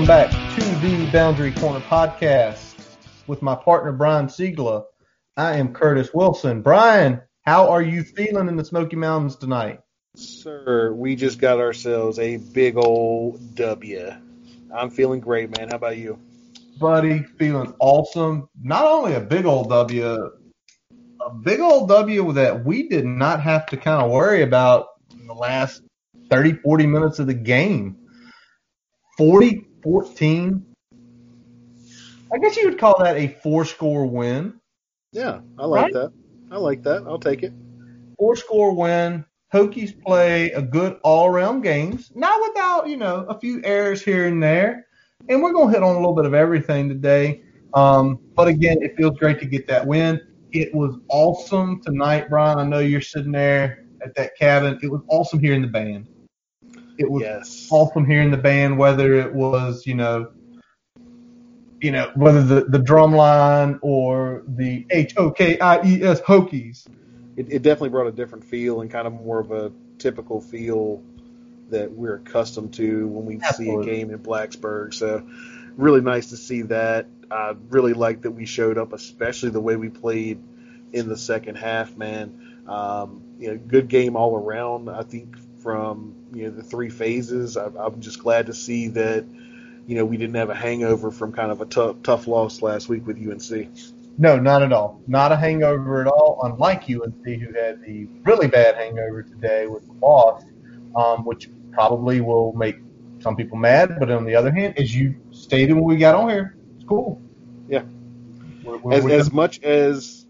[0.00, 2.74] Welcome back to the Boundary Corner podcast
[3.26, 4.84] with my partner Brian Siegler.
[5.36, 6.62] I am Curtis Wilson.
[6.62, 9.80] Brian, how are you feeling in the Smoky Mountains tonight?
[10.16, 14.10] Sir, we just got ourselves a big old W.
[14.74, 15.68] I'm feeling great, man.
[15.68, 16.18] How about you?
[16.78, 18.48] Buddy, feeling awesome.
[18.58, 20.30] Not only a big old W,
[21.20, 25.26] a big old W that we did not have to kind of worry about in
[25.26, 25.82] the last
[26.30, 27.98] 30, 40 minutes of the game.
[29.18, 30.66] 40 14.
[32.32, 34.60] I guess you would call that a four score win.
[35.12, 35.92] Yeah, I like right?
[35.94, 36.12] that.
[36.50, 37.04] I like that.
[37.06, 37.52] I'll take it.
[38.18, 39.24] Four score win.
[39.52, 44.28] Hokies play a good all around games, not without, you know, a few errors here
[44.28, 44.86] and there.
[45.28, 47.42] And we're going to hit on a little bit of everything today.
[47.74, 50.20] Um, but again, it feels great to get that win.
[50.52, 52.58] It was awesome tonight, Brian.
[52.58, 54.78] I know you're sitting there at that cabin.
[54.82, 56.06] It was awesome hearing the band.
[57.00, 57.68] It was yes.
[57.70, 60.32] awesome hearing the band, whether it was, you know,
[61.80, 66.20] you know, whether the, the drum line or the H O K I E S
[66.20, 66.86] Hokies.
[67.38, 71.02] It, it definitely brought a different feel and kind of more of a typical feel
[71.70, 73.86] that we're accustomed to when we Absolutely.
[73.86, 74.92] see a game in Blacksburg.
[74.92, 75.26] So
[75.78, 77.06] really nice to see that.
[77.30, 80.38] I really like that we showed up, especially the way we played
[80.92, 82.64] in the second half, man.
[82.66, 84.90] Um, you know, good game all around.
[84.90, 87.56] I think from you know the three phases.
[87.56, 89.24] I, I'm just glad to see that
[89.86, 92.88] you know we didn't have a hangover from kind of a tough tough loss last
[92.88, 93.68] week with UNC.
[94.18, 95.00] No, not at all.
[95.06, 96.40] Not a hangover at all.
[96.42, 100.44] Unlike UNC, who had the really bad hangover today with the loss,
[100.94, 102.76] um, which probably will make
[103.20, 103.96] some people mad.
[103.98, 107.20] But on the other hand, as you stated when we got on here, it's cool.
[107.68, 107.84] Yeah.
[108.62, 110.26] We're, we're, as, we're as much as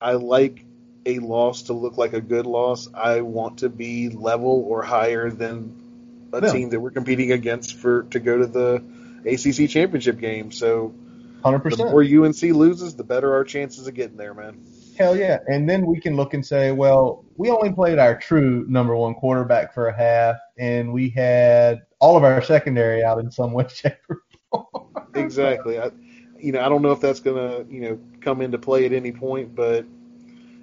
[0.00, 0.64] I like
[1.06, 2.88] a loss to look like a good loss.
[2.92, 8.04] I want to be level or higher than a team that we're competing against for
[8.04, 8.82] to go to the
[9.26, 10.52] ACC championship game.
[10.52, 10.94] So,
[11.42, 11.88] hundred percent.
[11.88, 14.64] The more UNC loses, the better our chances of getting there, man.
[14.98, 15.38] Hell yeah!
[15.46, 19.14] And then we can look and say, well, we only played our true number one
[19.14, 23.66] quarterback for a half, and we had all of our secondary out in some way,
[23.74, 25.06] shape, or form.
[25.14, 25.78] exactly.
[25.78, 25.90] I,
[26.38, 29.12] you know, I don't know if that's gonna, you know, come into play at any
[29.12, 29.86] point, but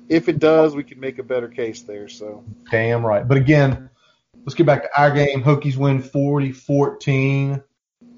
[0.10, 2.08] if it does, we can make a better case there.
[2.08, 3.28] So damn right.
[3.28, 3.90] But again,
[4.46, 5.44] let's get back to our game.
[5.44, 7.64] Hokies win 40-14.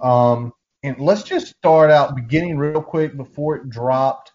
[0.01, 4.31] Um, and let's just start out beginning real quick before it dropped.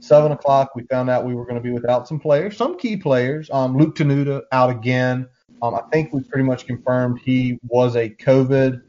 [0.00, 2.96] Seven o'clock, we found out we were going to be without some players, some key
[2.96, 3.48] players.
[3.50, 5.26] Um, Luke Tenuta out again.
[5.62, 8.82] Um, I think we pretty much confirmed he was a COVID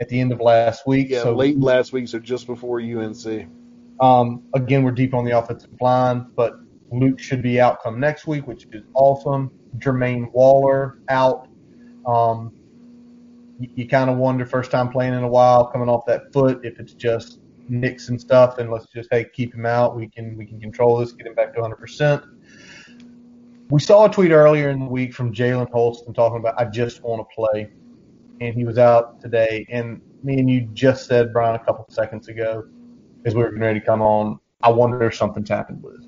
[0.00, 1.08] at the end of last week.
[1.08, 3.48] Yeah, so late last week, so just before UNC.
[4.00, 6.54] Um, again, we're deep on the offensive line, but
[6.90, 9.50] Luke should be out come next week, which is awesome.
[9.78, 11.48] Jermaine Waller out.
[12.06, 12.52] Um,
[13.58, 16.60] you, you kind of wonder first time playing in a while, coming off that foot,
[16.64, 19.96] if it's just nicks and stuff, and let's just hey keep him out.
[19.96, 22.22] We can we can control this, get him back to 100 percent.
[23.70, 27.02] We saw a tweet earlier in the week from Jalen Holston talking about I just
[27.02, 27.70] want to play,
[28.40, 29.66] and he was out today.
[29.70, 32.64] And me and you just said Brian a couple seconds ago,
[33.26, 36.07] as we were getting ready to come on, I wonder if something's happened with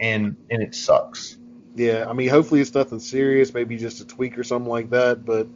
[0.00, 1.36] and and it sucks.
[1.76, 5.24] Yeah, I mean, hopefully it's nothing serious, maybe just a tweak or something like that.
[5.24, 5.46] But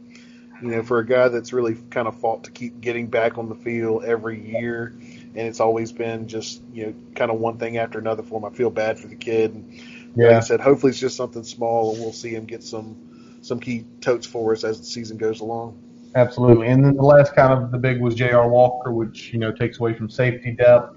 [0.61, 3.49] you know, for a guy that's really kind of fought to keep getting back on
[3.49, 7.77] the field every year, and it's always been just you know kind of one thing
[7.77, 8.45] after another for him.
[8.45, 9.53] I feel bad for the kid.
[9.53, 9.73] And,
[10.15, 10.27] yeah.
[10.27, 13.59] Like I said, hopefully it's just something small, and we'll see him get some some
[13.59, 15.81] key totes for us as the season goes along.
[16.15, 18.47] Absolutely, and then the last kind of the big was J.R.
[18.47, 20.95] Walker, which you know takes away from safety depth.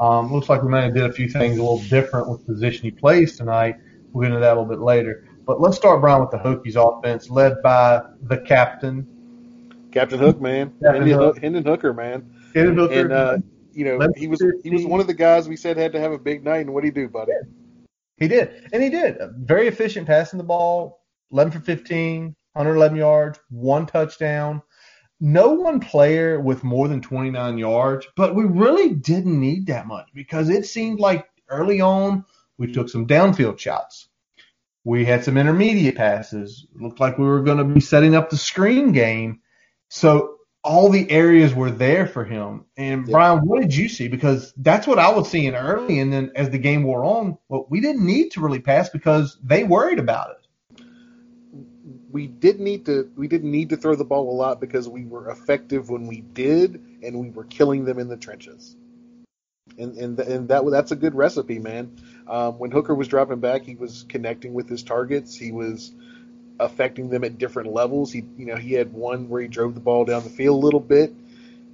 [0.00, 2.54] Um, looks like we may have did a few things a little different with the
[2.54, 3.76] position he plays tonight.
[4.12, 5.28] We'll get into that a little bit later.
[5.46, 9.06] But let's start, Brian, with the Hokies offense led by the captain.
[9.92, 10.72] Captain Hook, man.
[10.82, 11.38] Captain Hendon, Hook.
[11.38, 12.34] Hendon Hooker, man.
[12.54, 12.94] Hendon Hooker.
[12.94, 13.38] And, uh,
[13.72, 16.12] you know, he was he was one of the guys we said had to have
[16.12, 17.32] a big night, and what did he do, buddy?
[18.16, 18.68] He did.
[18.72, 19.18] And he did.
[19.38, 24.62] Very efficient passing the ball, 11 for 15, 111 yards, one touchdown
[25.20, 30.08] no one player with more than 29 yards, but we really didn't need that much
[30.14, 32.24] because it seemed like early on
[32.56, 34.08] we took some downfield shots.
[34.84, 36.66] We had some intermediate passes.
[36.74, 39.40] It looked like we were going to be setting up the screen game.
[39.88, 42.64] So all the areas were there for him.
[42.76, 44.08] And Brian, what did you see?
[44.08, 45.98] Because that's what I was seeing early.
[45.98, 49.38] And then as the game wore on, well, we didn't need to really pass because
[49.42, 50.39] they worried about it
[52.12, 55.04] we did need to we didn't need to throw the ball a lot because we
[55.04, 58.76] were effective when we did, and we were killing them in the trenches.
[59.78, 61.96] And and and that that's a good recipe, man.
[62.26, 65.34] Um, when Hooker was dropping back, he was connecting with his targets.
[65.34, 65.92] He was
[66.58, 68.12] affecting them at different levels.
[68.12, 70.64] He you know he had one where he drove the ball down the field a
[70.64, 71.12] little bit,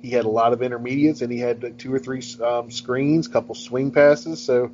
[0.02, 3.30] He had a lot of intermediates, and he had two or three um, screens, a
[3.30, 4.42] couple swing passes.
[4.42, 4.70] So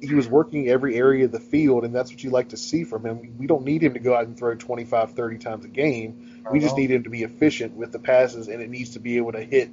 [0.00, 2.84] he was working every area of the field, and that's what you like to see
[2.84, 3.36] from him.
[3.38, 6.42] We don't need him to go out and throw 25, 30 times a game.
[6.50, 9.16] We just need him to be efficient with the passes, and it needs to be
[9.16, 9.70] able to hit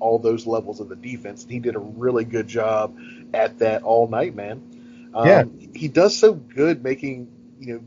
[0.00, 1.42] all those levels of the defense.
[1.42, 2.98] And he did a really good job
[3.32, 5.10] at that all night, man.
[5.14, 5.44] Um, yeah.
[5.74, 7.30] He does so good making,
[7.60, 7.80] you know,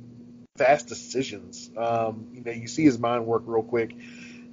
[0.57, 1.69] fast decisions.
[1.75, 3.95] Um, you know, you see his mind work real quick.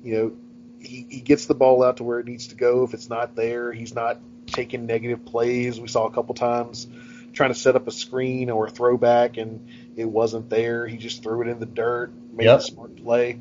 [0.03, 0.37] You know,
[0.81, 2.85] he, he gets the ball out to where it needs to go.
[2.85, 5.81] If it's not there, he's not taking negative plays.
[5.81, 6.87] We saw a couple times
[7.35, 10.87] trying to set up a screen or a throwback and it wasn't there.
[10.87, 12.61] He just threw it in the dirt, made yep.
[12.61, 13.39] a smart play.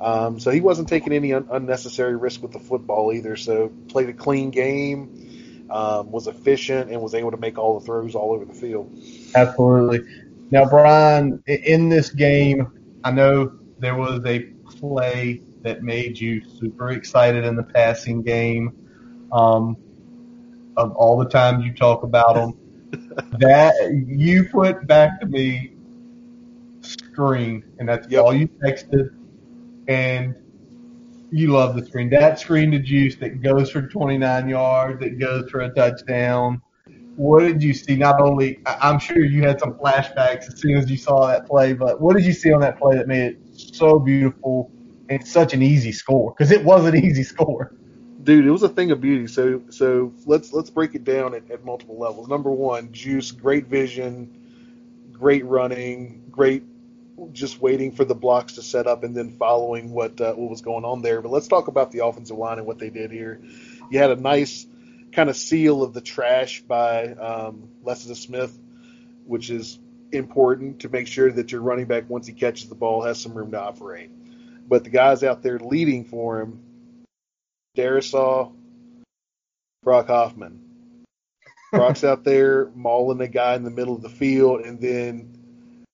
[0.00, 3.36] Um, so he wasn't taking any un- unnecessary risk with the football either.
[3.36, 7.86] So played a clean game, um, was efficient, and was able to make all the
[7.86, 8.98] throws all over the field.
[9.34, 10.00] Absolutely.
[10.50, 14.40] Now, Brian, in this game, I know there was a
[14.78, 19.28] play that made you super excited in the passing game.
[19.32, 19.76] Um,
[20.76, 22.58] of all the times you talk about them,
[23.38, 23.74] that
[24.06, 25.72] you put back to me
[26.80, 28.24] screen, and that's yep.
[28.24, 29.10] all you texted,
[29.88, 30.34] and
[31.30, 32.10] you love the screen.
[32.10, 36.60] That screen to juice that goes for 29 yards, that goes for a touchdown.
[37.16, 37.96] What did you see?
[37.96, 41.72] Not only, I'm sure you had some flashbacks as soon as you saw that play,
[41.72, 44.70] but what did you see on that play that made it so beautiful
[45.08, 46.34] and such an easy score?
[46.36, 47.72] Because it was an easy score
[48.24, 49.26] dude, it was a thing of beauty.
[49.26, 52.28] So so let's let's break it down at, at multiple levels.
[52.28, 56.64] Number one, Juice, great vision, great running, great
[57.32, 60.62] just waiting for the blocks to set up and then following what uh, what was
[60.62, 61.22] going on there.
[61.22, 63.40] But let's talk about the offensive line and what they did here.
[63.90, 64.66] You had a nice
[65.12, 68.58] kind of seal of the trash by um, Lecitus Smith,
[69.26, 69.78] which is
[70.10, 73.34] important to make sure that your running back, once he catches the ball, has some
[73.34, 74.10] room to operate.
[74.66, 76.63] But the guys out there leading for him
[77.76, 78.52] Darrisaw,
[79.82, 80.60] Brock Hoffman.
[81.72, 85.38] Brock's out there mauling a guy in the middle of the field, and then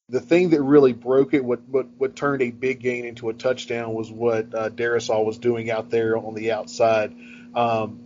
[0.08, 3.34] the thing that really broke it, what what, what turned a big gain into a
[3.34, 7.14] touchdown, was what uh, Darrisaw was doing out there on the outside,
[7.54, 7.98] um,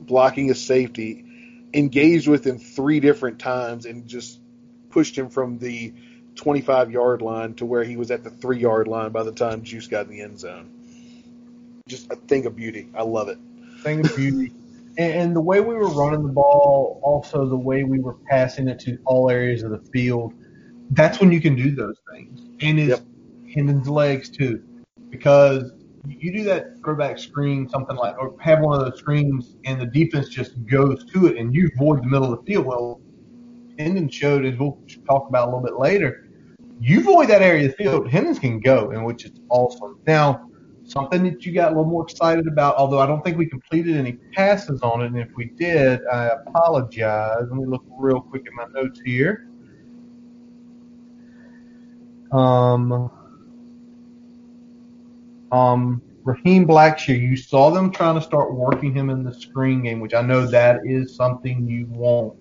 [0.00, 1.24] blocking a safety,
[1.72, 4.38] engaged with him three different times, and just
[4.90, 5.94] pushed him from the
[6.34, 9.62] 25 yard line to where he was at the three yard line by the time
[9.62, 10.79] Juice got in the end zone
[11.90, 12.88] just a thing of beauty.
[12.94, 13.38] I love it.
[13.82, 14.52] Thing of beauty.
[14.96, 18.68] and, and the way we were running the ball, also the way we were passing
[18.68, 20.32] it to all areas of the field,
[20.92, 22.40] that's when you can do those things.
[22.60, 23.00] And his yep.
[23.52, 24.62] Hendon's legs too,
[25.10, 25.72] because
[26.06, 29.86] you do that throwback screen, something like, or have one of those screens, and the
[29.86, 32.66] defense just goes to it, and you void the middle of the field.
[32.66, 33.00] Well,
[33.78, 36.28] Hendon showed, as we'll talk about a little bit later,
[36.80, 39.98] you void that area of the field, Hendon's can go, and which is awesome.
[40.06, 40.49] Now,
[40.90, 43.96] something that you got a little more excited about, although I don't think we completed
[43.96, 45.06] any passes on it.
[45.06, 47.46] And if we did, I apologize.
[47.48, 49.48] Let me look real quick at my notes here.
[52.32, 53.10] Um,
[55.52, 60.00] um, Raheem Blackshear, you saw them trying to start working him in the screen game,
[60.00, 62.34] which I know that is something you want.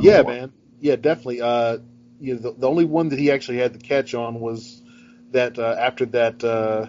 [0.00, 0.52] Yeah, man.
[0.80, 1.40] Yeah, definitely.
[1.40, 1.78] Uh,
[2.20, 4.82] you know, the, the only one that he actually had the catch on was
[5.30, 6.86] that uh, after that uh,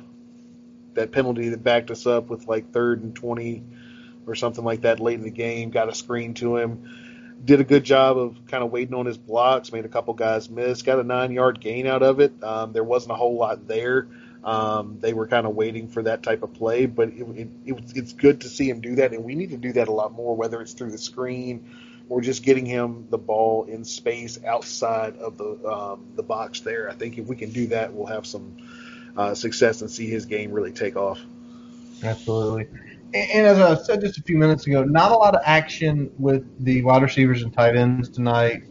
[0.99, 3.63] that penalty that backed us up with like third and 20
[4.27, 5.71] or something like that late in the game.
[5.71, 7.37] Got a screen to him.
[7.43, 9.71] Did a good job of kind of waiting on his blocks.
[9.71, 10.81] Made a couple guys miss.
[10.81, 12.43] Got a nine yard gain out of it.
[12.43, 14.07] Um, there wasn't a whole lot there.
[14.43, 17.83] Um, they were kind of waiting for that type of play, but it, it, it,
[17.95, 20.13] it's good to see him do that, and we need to do that a lot
[20.13, 21.69] more, whether it's through the screen
[22.07, 26.89] or just getting him the ball in space outside of the um, the box there.
[26.89, 28.57] I think if we can do that, we'll have some
[29.17, 31.19] uh, success and see his game really take off.
[32.03, 32.67] Absolutely.
[33.13, 36.63] And, as I said just a few minutes ago, not a lot of action with
[36.63, 38.63] the wide receivers and tight ends tonight.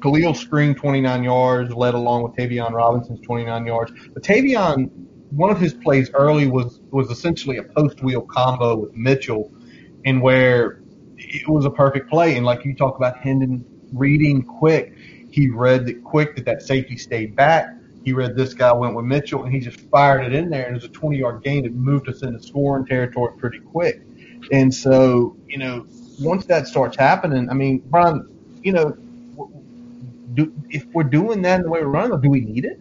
[0.00, 3.92] Khalil Screen 29 yards, led along with Tayvion Robinson's 29 yards.
[4.14, 4.90] But Tayvion,
[5.30, 9.52] one of his plays early was was essentially a post wheel combo with Mitchell,
[10.04, 10.80] and where
[11.16, 12.36] it was a perfect play.
[12.36, 14.94] And like you talk about Hendon reading quick,
[15.30, 19.04] he read that quick that that safety stayed back he read this guy went with
[19.04, 21.64] Mitchell, and he just fired it in there, and it was a 20 yard gain
[21.64, 24.02] that moved us into scoring territory pretty quick.
[24.52, 25.86] And so, you know,
[26.20, 28.28] once that starts happening, I mean, Brian,
[28.62, 28.96] you know,
[30.34, 32.80] do, if we're doing that in the way we're running, do we need it?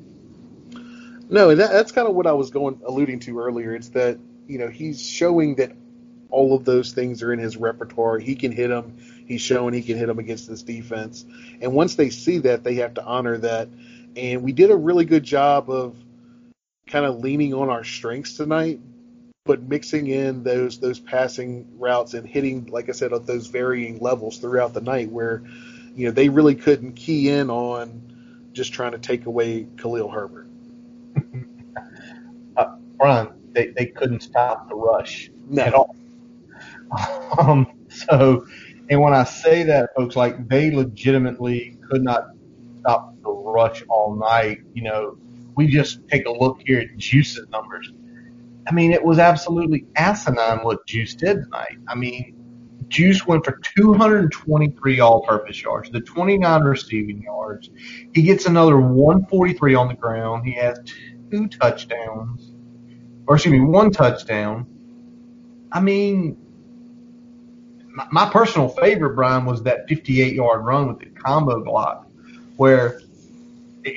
[1.30, 3.76] No, that, that's kind of what I was going alluding to earlier.
[3.76, 5.74] It's that you know he's showing that
[6.30, 8.20] all of those things are in his repertoire.
[8.20, 8.98] He can hit them.
[9.28, 11.26] He's showing he can hit them against this defense.
[11.62, 13.70] And once they see that, they have to honor that
[14.18, 15.96] and we did a really good job of
[16.88, 18.80] kind of leaning on our strengths tonight.
[19.46, 24.00] but mixing in those those passing routes and hitting, like I said, at those varying
[24.00, 25.42] levels throughout the night, where
[25.96, 30.48] you know they really couldn't key in on just trying to take away Khalil Herbert.
[32.58, 35.64] uh, Brian, they, they couldn't stop the rush no.
[35.64, 35.96] at all.
[37.38, 38.48] Um, so,
[38.90, 42.30] and when I say that, folks, like they legitimately could not
[42.80, 43.17] stop
[43.58, 44.60] rush all night.
[44.74, 45.18] You know,
[45.56, 47.92] we just take a look here at Juice's numbers.
[48.68, 51.78] I mean, it was absolutely asinine what Juice did tonight.
[51.88, 52.36] I mean,
[52.90, 57.70] Juice went for 223 all-purpose yards, the 29 receiving yards.
[58.14, 60.46] He gets another 143 on the ground.
[60.46, 60.80] He has
[61.32, 62.54] two touchdowns,
[63.26, 64.68] or excuse me, one touchdown.
[65.72, 66.38] I mean,
[67.90, 72.08] my, my personal favorite, Brian, was that 58-yard run with the combo block,
[72.58, 73.02] where,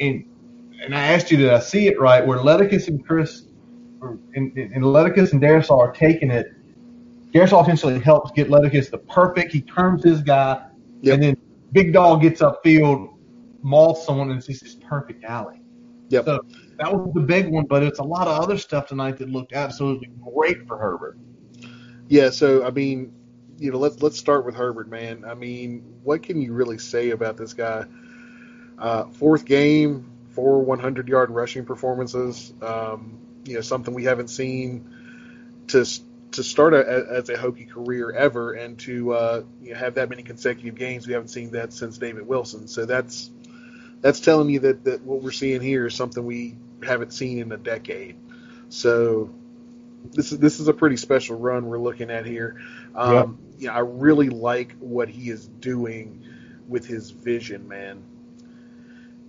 [0.00, 0.24] and,
[0.82, 2.26] and I asked you, did I see it right?
[2.26, 3.46] Where Lecitus and Chris,
[4.02, 6.54] and, and Lecitus and Darrisaw are taking it
[7.32, 9.52] Darrisaw essentially helps get Lecitus the perfect.
[9.52, 10.66] He turns his guy,
[11.00, 11.14] yep.
[11.14, 11.36] and then
[11.72, 13.14] Big Dog gets upfield,
[13.62, 15.60] mauls someone, and it's just this perfect alley.
[16.08, 16.24] Yep.
[16.24, 16.44] So
[16.78, 19.52] that was the big one, but it's a lot of other stuff tonight that looked
[19.52, 21.18] absolutely great for Herbert.
[22.08, 22.30] Yeah.
[22.30, 23.12] So I mean,
[23.58, 25.24] you know, let's let's start with Herbert, man.
[25.24, 27.84] I mean, what can you really say about this guy?
[28.80, 32.52] Uh, fourth game, four 100 yard rushing performances.
[32.62, 34.90] Um, you know, something we haven't seen
[35.68, 35.84] to
[36.32, 40.08] to start a, as a Hokie career ever, and to uh, you know, have that
[40.08, 42.68] many consecutive games, we haven't seen that since David Wilson.
[42.68, 43.30] So that's
[44.00, 47.52] that's telling you that, that what we're seeing here is something we haven't seen in
[47.52, 48.16] a decade.
[48.70, 49.30] So
[50.12, 52.60] this is this is a pretty special run we're looking at here.
[52.94, 53.28] Um, yep.
[53.58, 56.24] Yeah, I really like what he is doing
[56.66, 58.02] with his vision, man.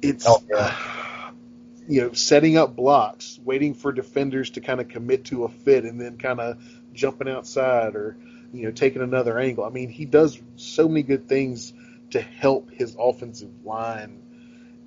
[0.01, 0.75] It's oh, yeah.
[1.87, 5.83] you know setting up blocks, waiting for defenders to kind of commit to a fit,
[5.83, 6.61] and then kind of
[6.93, 8.17] jumping outside or
[8.53, 9.63] you know taking another angle.
[9.63, 11.73] I mean, he does so many good things
[12.11, 14.21] to help his offensive line,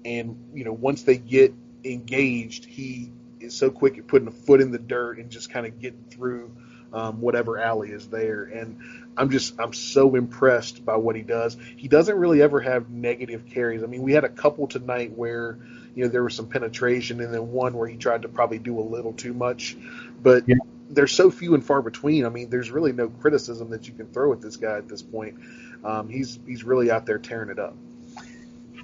[0.05, 1.55] and you know once they get
[1.85, 5.67] engaged, he is so quick at putting a foot in the dirt and just kind
[5.67, 6.51] of getting through
[6.93, 8.45] um, whatever alley is there.
[8.45, 8.79] And
[9.17, 11.57] I'm just I'm so impressed by what he does.
[11.77, 13.83] He doesn't really ever have negative carries.
[13.83, 15.59] I mean, we had a couple tonight where
[15.95, 18.79] you know there was some penetration, and then one where he tried to probably do
[18.79, 19.77] a little too much.
[20.23, 20.57] But yeah
[20.91, 22.25] they're so few and far between.
[22.25, 25.03] I mean, there's really no criticism that you can throw at this guy at this
[25.03, 25.37] point.
[25.85, 27.77] Um, he's he's really out there tearing it up.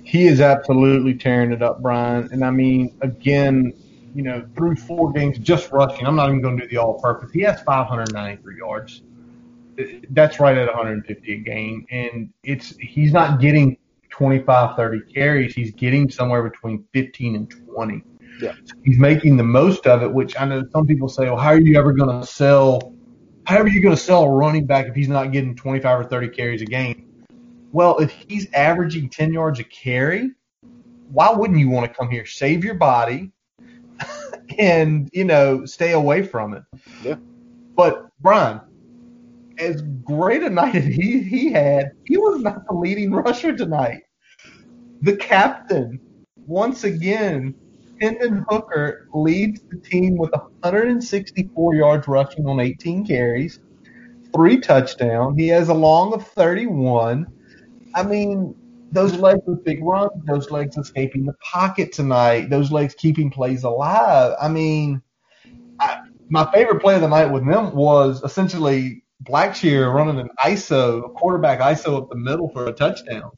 [0.02, 2.28] He is absolutely tearing it up, Brian.
[2.32, 3.72] And I mean, again,
[4.14, 6.06] you know, through four games just rushing.
[6.06, 7.30] I'm not even going to do the all-purpose.
[7.32, 9.02] He has 593 yards.
[10.10, 13.76] That's right at 150 a game, and it's he's not getting
[14.10, 15.54] 25, 30 carries.
[15.54, 18.02] He's getting somewhere between 15 and 20.
[18.40, 18.54] Yeah.
[18.84, 21.60] he's making the most of it, which I know some people say, well, how are
[21.60, 22.94] you ever going to sell?
[23.44, 26.04] How are you going to sell a running back if he's not getting 25 or
[26.04, 27.26] 30 carries a game?
[27.72, 30.30] Well, if he's averaging 10 yards a carry,
[31.12, 33.30] why wouldn't you want to come here, save your body,
[34.58, 36.62] and you know stay away from it?
[37.02, 37.16] Yeah.
[37.74, 38.60] But Brian,
[39.60, 44.02] as great a night as he he had, he was not the leading rusher tonight.
[45.02, 46.00] The captain
[46.46, 47.54] once again
[48.00, 53.60] Hendon Hooker leads the team with 164 yards rushing on 18 carries,
[54.34, 55.36] three touchdowns.
[55.38, 57.26] He has a long of 31.
[57.94, 58.54] I mean,
[58.92, 63.64] those legs with big runs, those legs escaping the pocket tonight, those legs keeping plays
[63.64, 64.34] alive.
[64.40, 65.02] I mean,
[65.78, 66.00] I,
[66.30, 71.08] my favorite play of the night with them was essentially Blackshear running an ISO, a
[71.10, 73.30] quarterback ISO up the middle for a touchdown.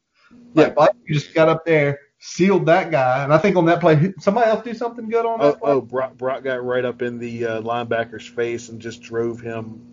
[0.54, 0.74] Like yeah.
[0.74, 3.24] Blackshear just got up there sealed that guy.
[3.24, 5.72] And I think on that play, somebody else do something good on that oh, play?
[5.72, 9.84] Oh, Brock, Brock got right up in the uh, linebacker's face and just drove him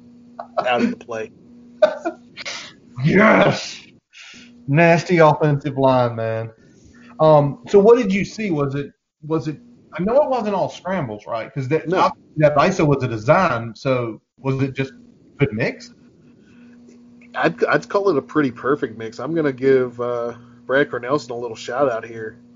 [0.60, 1.32] out of the play.
[3.04, 3.82] yes.
[4.68, 6.52] Nasty offensive line, man.
[7.20, 8.52] Um, so what did you see?
[8.52, 8.92] Was it
[9.26, 9.60] was it?
[9.94, 11.52] I know it wasn't all scrambles, right?
[11.52, 12.12] Because that no.
[12.38, 13.74] that ISO was a design.
[13.76, 14.94] So was it just
[15.40, 15.94] good mix?
[17.36, 19.20] I'd I'd call it a pretty perfect mix.
[19.20, 22.38] I'm gonna give uh, Brad Cornelsen a little shout out here.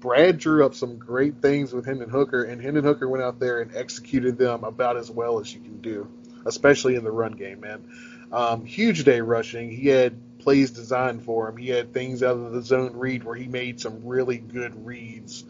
[0.00, 3.60] Brad drew up some great things with Hendon Hooker, and Hendon Hooker went out there
[3.60, 6.08] and executed them about as well as you can do,
[6.46, 7.84] especially in the run game, man.
[8.30, 9.70] Um, huge day rushing.
[9.70, 11.56] He had plays designed for him.
[11.56, 15.44] He had things out of the zone read where he made some really good reads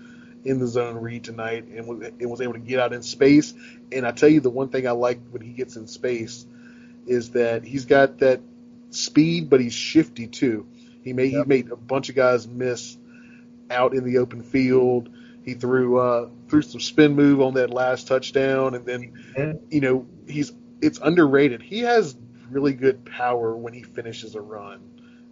[0.44, 3.54] in the zone read tonight and was, and was able to get out in space.
[3.92, 6.46] And I tell you, the one thing I like when he gets in space
[7.06, 8.40] is that he's got that
[8.90, 10.66] speed, but he's shifty too.
[11.02, 11.44] He made yep.
[11.44, 12.96] he made a bunch of guys miss
[13.70, 15.10] out in the open field.
[15.44, 20.06] He threw uh, threw some spin move on that last touchdown, and then you know
[20.26, 21.62] he's it's underrated.
[21.62, 22.16] He has
[22.50, 24.80] really good power when he finishes a run.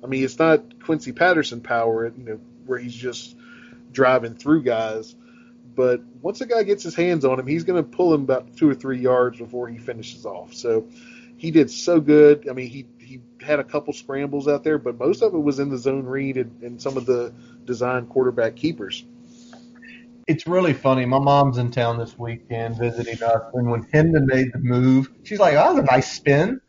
[0.02, 3.36] I mean, it's not Quincy Patterson power, you know, where he's just
[3.96, 5.16] driving through guys.
[5.74, 8.56] But once a guy gets his hands on him, he's going to pull him about
[8.56, 10.54] two or three yards before he finishes off.
[10.54, 10.88] So
[11.36, 12.48] he did so good.
[12.48, 15.58] I mean, he he had a couple scrambles out there, but most of it was
[15.58, 17.32] in the zone read and, and some of the
[17.64, 19.04] design quarterback keepers.
[20.26, 21.04] It's really funny.
[21.06, 25.38] My mom's in town this weekend visiting us, and when Hendon made the move, she's
[25.38, 26.60] like, "Oh, that was a nice spin."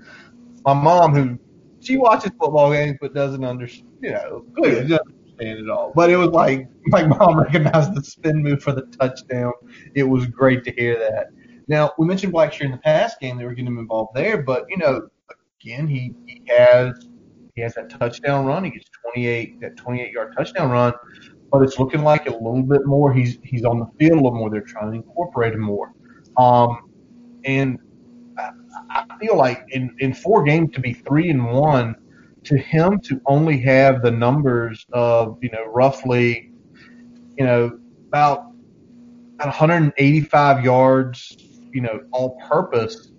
[0.63, 1.39] My mom, who
[1.79, 5.91] she watches football games but doesn't understand, you know, clearly doesn't understand it all.
[5.95, 9.53] But it was like my mom recognized the spin move for the touchdown.
[9.95, 11.27] It was great to hear that.
[11.67, 14.65] Now we mentioned Blackshear in the past game; they were getting him involved there, but
[14.69, 15.09] you know,
[15.61, 17.07] again, he, he has
[17.55, 18.63] he has that touchdown run.
[18.63, 20.93] He gets 28 that 28 yard touchdown run,
[21.51, 23.13] but it's looking like a little bit more.
[23.13, 24.49] He's he's on the field a little more.
[24.49, 25.93] They're trying to incorporate him more,
[26.37, 26.89] um,
[27.43, 27.77] and
[28.37, 28.51] I,
[28.89, 31.95] I feel like in in four games to be three and one,
[32.47, 36.51] to him to only have the numbers of you know roughly,
[37.37, 38.51] you know about,
[39.35, 41.37] about 185 yards,
[41.71, 43.11] you know all purpose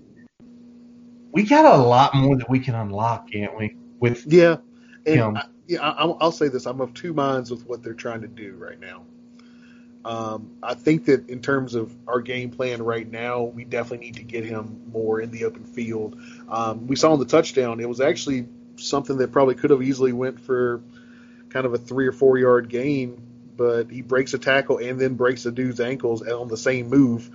[1.33, 3.77] we got a lot more that we can unlock, can't we?
[4.01, 4.57] With yeah,
[5.07, 8.23] and I, yeah, I, will say this: I'm of two minds with what they're trying
[8.23, 9.05] to do right now.
[10.05, 14.17] Um, I think that in terms of our game plan right now, we definitely need
[14.17, 16.21] to get him more in the open field.
[16.49, 18.47] Um, we saw in the touchdown; it was actually
[18.81, 20.83] something that probably could have easily went for
[21.51, 23.21] kind of a three or four yard gain,
[23.57, 27.31] but he breaks a tackle and then breaks a dude's ankles on the same move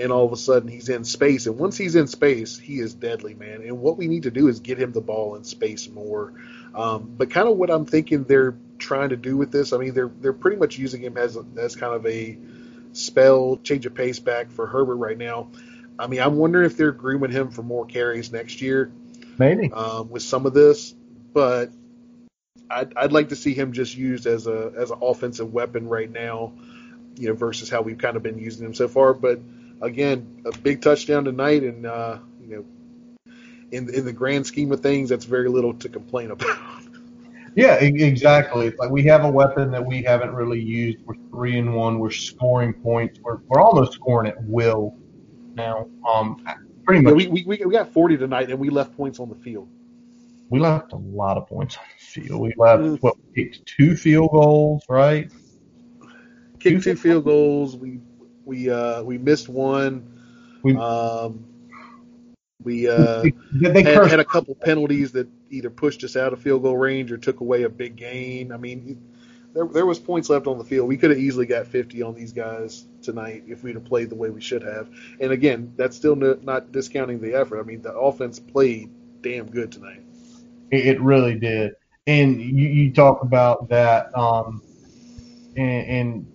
[0.00, 1.46] and all of a sudden he's in space.
[1.46, 3.62] And once he's in space, he is deadly, man.
[3.62, 6.32] And what we need to do is get him the ball in space more.
[6.74, 9.92] Um, but kind of what I'm thinking they're trying to do with this, I mean,
[9.92, 12.38] they're they're pretty much using him as as kind of a
[12.92, 15.50] spell change of pace back for Herbert right now.
[15.98, 18.90] I mean, I'm wondering if they're grooming him for more carries next year,
[19.40, 20.92] maybe um, with some of this.
[21.32, 21.70] But
[22.70, 26.10] I'd, I'd like to see him just used as a as an offensive weapon right
[26.10, 26.52] now,
[27.16, 29.14] you know, versus how we've kind of been using him so far.
[29.14, 29.40] But
[29.80, 33.32] again, a big touchdown tonight, and uh, you know,
[33.72, 36.56] in in the grand scheme of things, that's very little to complain about.
[37.56, 38.70] Yeah, exactly.
[38.78, 40.98] Like we have a weapon that we haven't really used.
[41.04, 41.98] We're three and one.
[41.98, 43.18] We're scoring points.
[43.20, 44.96] We're we're almost scoring at will
[45.56, 45.88] now.
[46.08, 46.44] Um,
[46.90, 47.22] pretty much.
[47.22, 49.68] Yeah, we, we we got 40 tonight, and we left points on the field.
[50.48, 52.40] We left a lot of points on the field.
[52.40, 52.98] We left mm.
[53.00, 55.30] what kicked two field goals, right?
[56.58, 57.76] Kicked two field goals.
[57.76, 58.00] We
[58.44, 60.16] we uh, we missed one.
[60.62, 61.46] We, um,
[62.62, 63.24] we uh,
[63.62, 67.16] had, had, a couple penalties that either pushed us out of field goal range or
[67.16, 68.52] took away a big gain.
[68.52, 69.00] I mean,
[69.54, 70.88] there there was points left on the field.
[70.88, 74.14] We could have easily got 50 on these guys tonight if we'd have played the
[74.14, 74.88] way we should have.
[75.20, 77.60] And again, that's still not discounting the effort.
[77.60, 78.90] I mean, the offense played
[79.22, 80.02] damn good tonight.
[80.70, 81.72] It really did.
[82.06, 84.62] And you, you talk about that, um,
[85.56, 86.26] and, and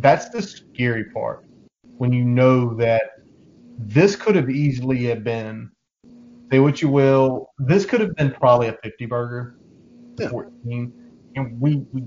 [0.00, 1.44] that's the scary part
[1.98, 3.02] when you know that
[3.78, 5.70] this could have easily have been
[6.50, 9.56] say what you will this could have been probably a 50 burger
[10.18, 10.28] yeah.
[10.28, 10.92] 14
[11.36, 12.02] and we, we,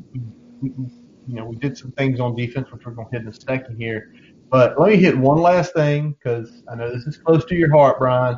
[0.62, 0.86] we, we,
[1.28, 3.34] you know we did some things on defense which we're going to hit in a
[3.34, 4.14] second here
[4.50, 7.72] but let me hit one last thing because i know this is close to your
[7.72, 8.38] heart brian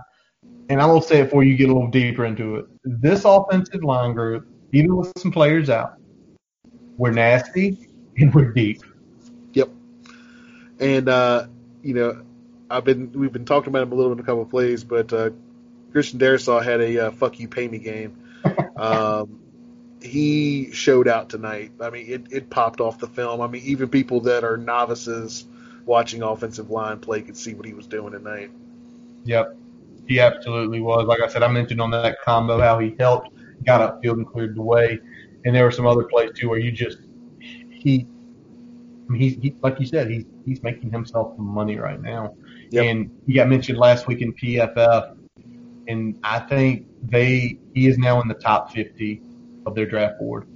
[0.70, 3.24] and i'm going to say it before you get a little deeper into it this
[3.26, 5.94] offensive line group even with some players out
[6.98, 8.82] we're nasty and we're deep
[9.54, 9.70] Yep.
[10.80, 11.48] and uh,
[11.82, 12.22] you know,
[12.70, 15.12] I've been we've been talking about him a little in a couple of plays, but
[15.14, 15.30] uh,
[15.92, 18.24] Christian Darrisaw had a uh, "fuck you, pay me" game.
[18.78, 19.40] Um,
[20.02, 21.72] he showed out tonight.
[21.82, 23.42] I mean, it, it popped off the film.
[23.42, 25.46] I mean, even people that are novices
[25.86, 28.52] watching offensive line play could see what he was doing tonight.
[29.24, 29.58] Yep,
[30.08, 31.06] he absolutely was.
[31.08, 33.30] Like I said, I mentioned on that combo how he helped,
[33.66, 35.00] got upfield and cleared the way,
[35.46, 37.00] and there were some other plays too where you just
[37.70, 38.08] he
[39.08, 42.36] I mean, he's he, like you said, he's he's making himself some money right now.
[42.72, 42.84] Yep.
[42.84, 45.18] And he got mentioned last week in PFF,
[45.88, 49.22] and I think they he is now in the top 50
[49.68, 50.48] of their draft board.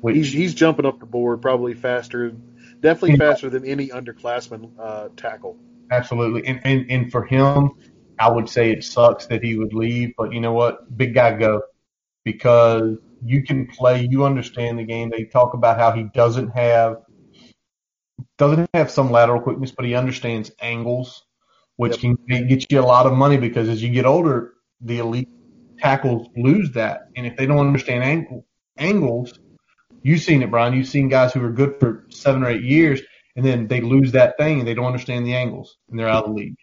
[0.00, 2.32] Which, he's he's jumping up the board probably faster,
[2.80, 5.58] definitely faster than any underclassman uh, tackle.
[5.90, 7.70] Absolutely, and, and and for him,
[8.18, 11.36] I would say it sucks that he would leave, but you know what, big guy
[11.36, 11.62] go
[12.24, 15.10] because you can play, you understand the game.
[15.10, 16.98] They talk about how he doesn't have
[18.38, 21.24] doesn't have some lateral quickness, but he understands angles,
[21.76, 22.16] which yep.
[22.28, 25.28] can get you a lot of money because as you get older, the elite
[25.78, 27.08] tackles lose that.
[27.16, 28.44] And if they don't understand ang-
[28.76, 29.38] angles,
[30.02, 30.74] you've seen it, Brian.
[30.74, 33.00] You've seen guys who are good for seven or eight years,
[33.36, 36.24] and then they lose that thing and they don't understand the angles and they're out
[36.24, 36.56] of the league.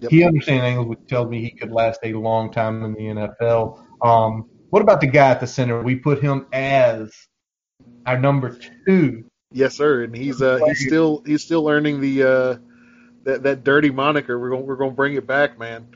[0.00, 0.10] Yep.
[0.10, 3.82] He understands angles, which tells me he could last a long time in the NFL.
[4.02, 5.80] Um, what about the guy at the center?
[5.82, 7.12] We put him as
[8.04, 9.24] our number two.
[9.52, 12.56] Yes, sir, and he's uh, he's still he's still earning the uh,
[13.22, 14.38] that that dirty moniker.
[14.38, 15.88] We're going we're going to bring it back, man.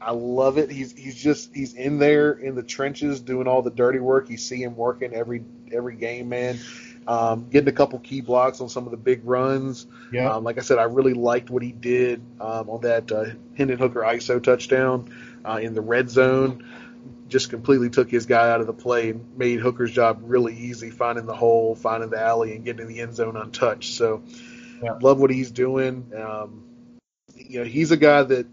[0.00, 0.70] I love it.
[0.70, 4.30] He's he's just he's in there in the trenches doing all the dirty work.
[4.30, 6.58] You see him working every every game, man.
[7.06, 9.86] Um, getting a couple key blocks on some of the big runs.
[10.12, 10.32] Yeah.
[10.32, 13.24] Um, like I said, I really liked what he did um, on that uh,
[13.56, 15.12] Hendon Hooker ISO touchdown
[15.44, 16.66] uh, in the red zone.
[17.28, 20.90] Just completely took his guy out of the play and made Hooker's job really easy,
[20.90, 23.94] finding the hole, finding the alley, and getting in the end zone untouched.
[23.94, 24.22] So,
[24.82, 24.98] yeah.
[25.00, 26.10] love what he's doing.
[26.16, 26.64] Um,
[27.34, 28.46] you know, he's a guy that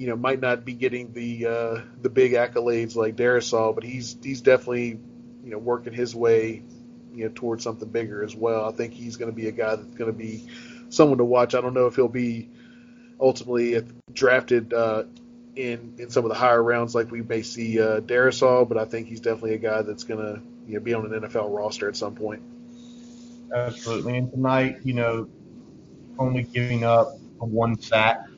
[0.00, 4.16] you know might not be getting the uh, the big accolades like Darrisaw, but he's
[4.22, 4.98] he's definitely
[5.44, 6.62] you know working his way
[7.12, 8.66] you know towards something bigger as well.
[8.66, 10.46] I think he's going to be a guy that's going to be
[10.88, 11.54] someone to watch.
[11.54, 12.48] I don't know if he'll be
[13.20, 13.78] ultimately
[14.10, 15.02] drafted uh,
[15.54, 18.86] in in some of the higher rounds like we may see uh, Darrisaw, but I
[18.86, 21.90] think he's definitely a guy that's going to you know, be on an NFL roster
[21.90, 22.40] at some point.
[23.54, 24.16] Absolutely.
[24.16, 25.28] And tonight, you know,
[26.18, 28.29] only giving up one sack.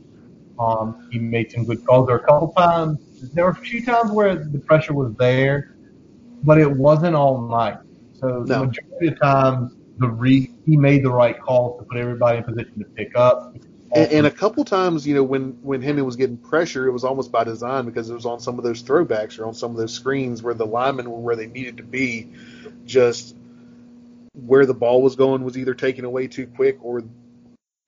[0.59, 2.07] Um, he made some good calls.
[2.07, 2.99] There were a couple times.
[3.33, 5.75] There were a few times where the pressure was there,
[6.43, 7.79] but it wasn't all night.
[8.15, 8.45] So no.
[8.45, 12.45] the majority of times, the re- he made the right calls to put everybody in
[12.45, 13.57] position to pick up.
[13.95, 17.05] And, and, a couple times, you know, when when Hendon was getting pressure, it was
[17.05, 19.77] almost by design because it was on some of those throwbacks or on some of
[19.77, 22.31] those screens where the linemen were where they needed to be,
[22.87, 23.37] just
[24.33, 27.03] where the ball was going was either taken away too quick or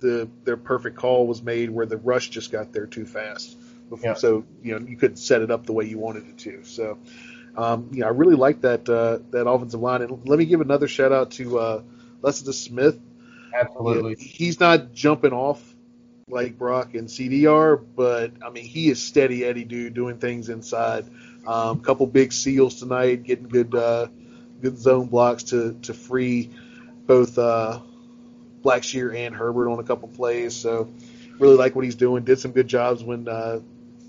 [0.01, 3.57] the their perfect call was made where the rush just got there too fast.
[3.89, 4.15] Before, yeah.
[4.15, 6.65] So you know you could set it up the way you wanted it to.
[6.65, 6.99] So
[7.57, 10.03] um, you know, I really like that uh, that offensive line.
[10.03, 11.83] And let me give another shout out to uh,
[12.21, 12.99] Lecitus Smith.
[13.55, 15.63] Absolutely, he's not jumping off
[16.29, 21.07] like Brock and CDR, but I mean he is steady Eddie dude doing things inside.
[21.47, 24.09] Um, couple big seals tonight, getting good uh,
[24.61, 26.51] good zone blocks to to free
[27.07, 27.81] both uh,
[28.65, 30.57] Blackshear and Herbert on a couple plays.
[30.57, 30.89] So
[31.39, 32.25] really like what he's doing.
[32.25, 33.61] Did some good jobs when uh,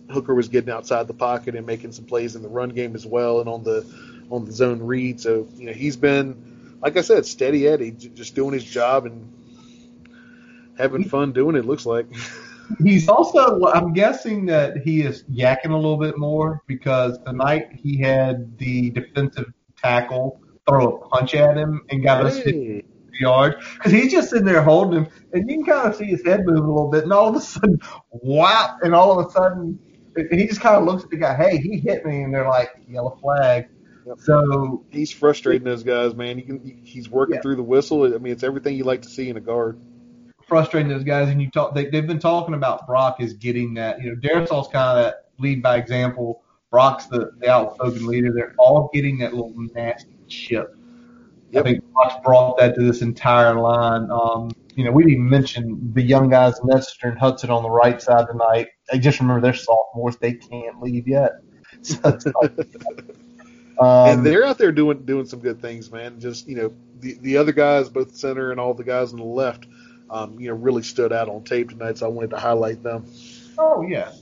[0.09, 3.05] Hooker was getting outside the pocket and making some plays in the run game as
[3.05, 3.85] well, and on the
[4.29, 5.19] on the zone read.
[5.19, 9.31] So you know he's been, like I said, steady Eddie, just doing his job and
[10.77, 11.65] having fun doing it.
[11.65, 12.07] Looks like.
[12.83, 17.95] He's also, I'm guessing that he is yakking a little bit more because tonight he
[17.97, 22.83] had the defensive tackle throw a punch at him and got us hey.
[23.19, 26.23] Yards because he's just sitting there holding him, and you can kind of see his
[26.25, 27.79] head move a little bit, and all of a sudden,
[28.11, 28.77] wow!
[28.81, 29.79] And all of a sudden,
[30.31, 32.71] he just kind of looks at the guy, hey, he hit me, and they're like,
[32.87, 33.67] yellow flag.
[34.07, 34.19] Yep.
[34.19, 36.37] So he's frustrating those guys, man.
[36.37, 37.41] He can, he's working yeah.
[37.41, 38.05] through the whistle.
[38.05, 39.79] I mean, it's everything you like to see in a guard.
[40.47, 41.73] Frustrating those guys, and you talk.
[41.73, 43.99] They, they've been talking about Brock is getting that.
[43.99, 46.43] You know, Darrisaw's kind of that lead by example.
[46.69, 48.31] Brock's the, the outspoken leader.
[48.31, 50.75] They're all getting that little nasty chip.
[51.51, 51.65] Yep.
[51.65, 54.09] I think Fox brought that to this entire line.
[54.11, 57.69] Um, you know, we didn't even mention the young guys, Nester and Hudson on the
[57.69, 58.67] right side tonight.
[58.91, 61.31] I just remember they're sophomores; they can't leave yet.
[61.83, 62.19] So
[63.77, 66.19] um, and they're out there doing doing some good things, man.
[66.19, 69.25] Just you know, the the other guys, both center and all the guys on the
[69.25, 69.67] left,
[70.09, 71.97] um, you know, really stood out on tape tonight.
[71.97, 73.05] So I wanted to highlight them.
[73.57, 74.13] Oh yeah,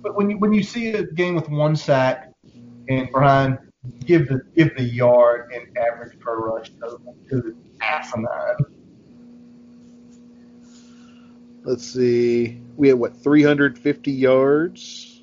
[0.00, 2.32] but when you when you see a game with one sack
[2.88, 3.58] and Brian
[4.04, 6.98] give the give the yard and average per rush to
[7.30, 8.56] the asinine
[11.64, 12.60] Let's see.
[12.76, 15.22] We had what 350 yards.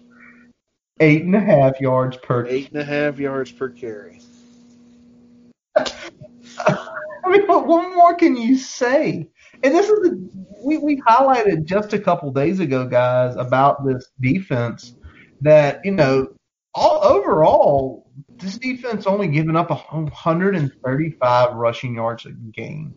[1.00, 2.48] Eight and a half yards per.
[2.48, 4.20] Eight and a half yards per carry.
[5.78, 9.30] I mean, what, what more can you say?
[9.64, 10.30] And this is the,
[10.64, 14.96] we we highlighted just a couple days ago, guys, about this defense
[15.42, 16.28] that you know
[16.74, 18.01] all overall
[18.42, 22.94] this defense only giving up 135 rushing yards a game.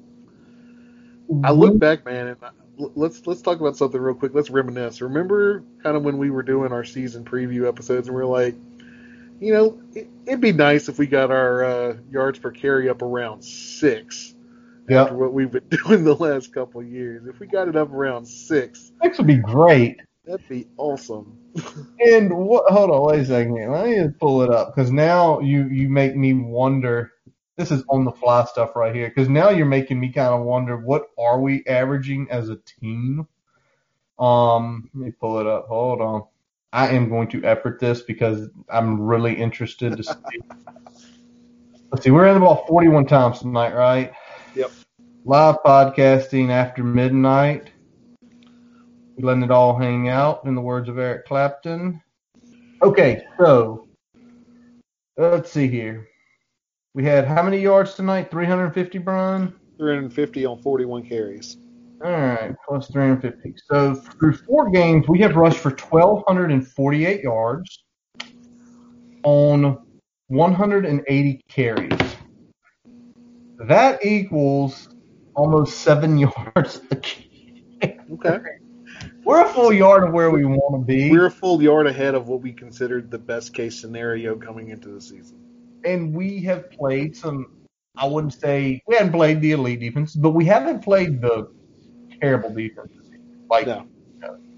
[1.42, 2.36] I look back, man, and
[2.76, 4.34] let's let's talk about something real quick.
[4.34, 5.00] Let's reminisce.
[5.00, 8.54] Remember, kind of when we were doing our season preview episodes, and we are like,
[9.40, 13.02] you know, it, would be nice if we got our uh, yards per carry up
[13.02, 14.34] around six.
[14.88, 15.06] Yep.
[15.06, 17.90] After what we've been doing the last couple of years, if we got it up
[17.90, 19.98] around six, six would be great.
[20.26, 21.38] That'd be awesome.
[22.00, 22.64] and what?
[22.72, 23.70] Hold on, wait a second.
[23.70, 27.12] Let me just pull it up because now you you make me wonder
[27.56, 30.44] this is on the fly stuff right here because now you're making me kind of
[30.44, 33.26] wonder what are we averaging as a team.
[34.18, 35.66] Um, let me pull it up.
[35.68, 36.24] Hold on.
[36.72, 40.12] I am going to effort this because I'm really interested to see.
[41.92, 42.10] Let's see.
[42.10, 44.12] We're in the ball 41 times tonight, right?
[44.56, 44.72] Yep.
[45.24, 47.70] live podcasting after midnight.
[49.18, 52.02] Letting it all hang out, in the words of Eric Clapton.
[52.82, 53.86] Okay, so
[55.16, 56.08] let's see here.
[56.94, 58.30] We had how many yards tonight?
[58.30, 59.54] 350, Brian?
[59.78, 61.56] 350 on 41 carries.
[62.04, 63.54] All right, plus 350.
[63.68, 67.84] So through four games, we have rushed for 1,248 yards
[69.22, 69.78] on
[70.28, 72.16] 180 carries.
[73.58, 74.88] That equals
[75.34, 76.18] almost seven
[76.56, 78.00] yards a game.
[78.12, 78.38] Okay.
[79.24, 81.10] We're a full yard of where we want to be.
[81.10, 84.88] We're a full yard ahead of what we considered the best case scenario coming into
[84.88, 85.38] the season.
[85.84, 87.46] And we have played some,
[87.96, 91.50] I wouldn't say, we haven't played the elite defense, but we haven't played the
[92.20, 92.92] terrible defense.
[93.48, 93.86] Like, no.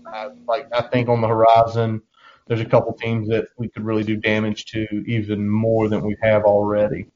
[0.07, 2.03] I, like I think on the horizon,
[2.47, 6.17] there's a couple teams that we could really do damage to even more than we
[6.23, 7.07] have already.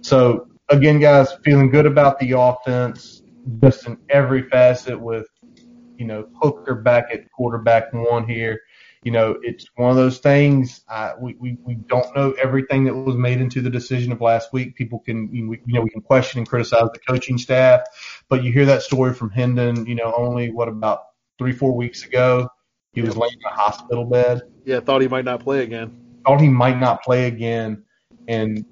[0.00, 3.22] So again, guys, feeling good about the offense,
[3.62, 5.26] just in every facet with,
[6.00, 8.62] you know, Hooker back at quarterback one here.
[9.02, 10.82] You know, it's one of those things.
[10.88, 14.52] Uh, we, we we don't know everything that was made into the decision of last
[14.52, 14.76] week.
[14.76, 17.82] People can you know we can question and criticize the coaching staff,
[18.28, 19.86] but you hear that story from Hendon.
[19.86, 21.02] You know, only what about
[21.38, 22.48] three four weeks ago,
[22.92, 24.42] he was laying in a hospital bed.
[24.64, 25.98] Yeah, thought he might not play again.
[26.26, 27.84] Thought he might not play again,
[28.26, 28.64] and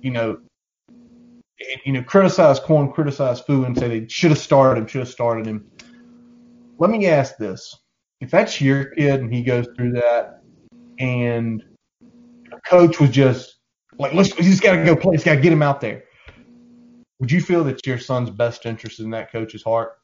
[0.00, 0.38] you know
[1.84, 5.08] you know, criticize Corn, criticize Fu, and say they should have started him, should have
[5.08, 5.70] started him.
[6.78, 7.76] Let me ask this:
[8.20, 10.42] If that's your kid and he goes through that,
[10.98, 11.62] and
[12.52, 13.56] a coach was just
[13.98, 16.04] like, "Let's, he just got to go play, just got to get him out there,"
[17.20, 19.98] would you feel that your son's best interest in that coach's heart?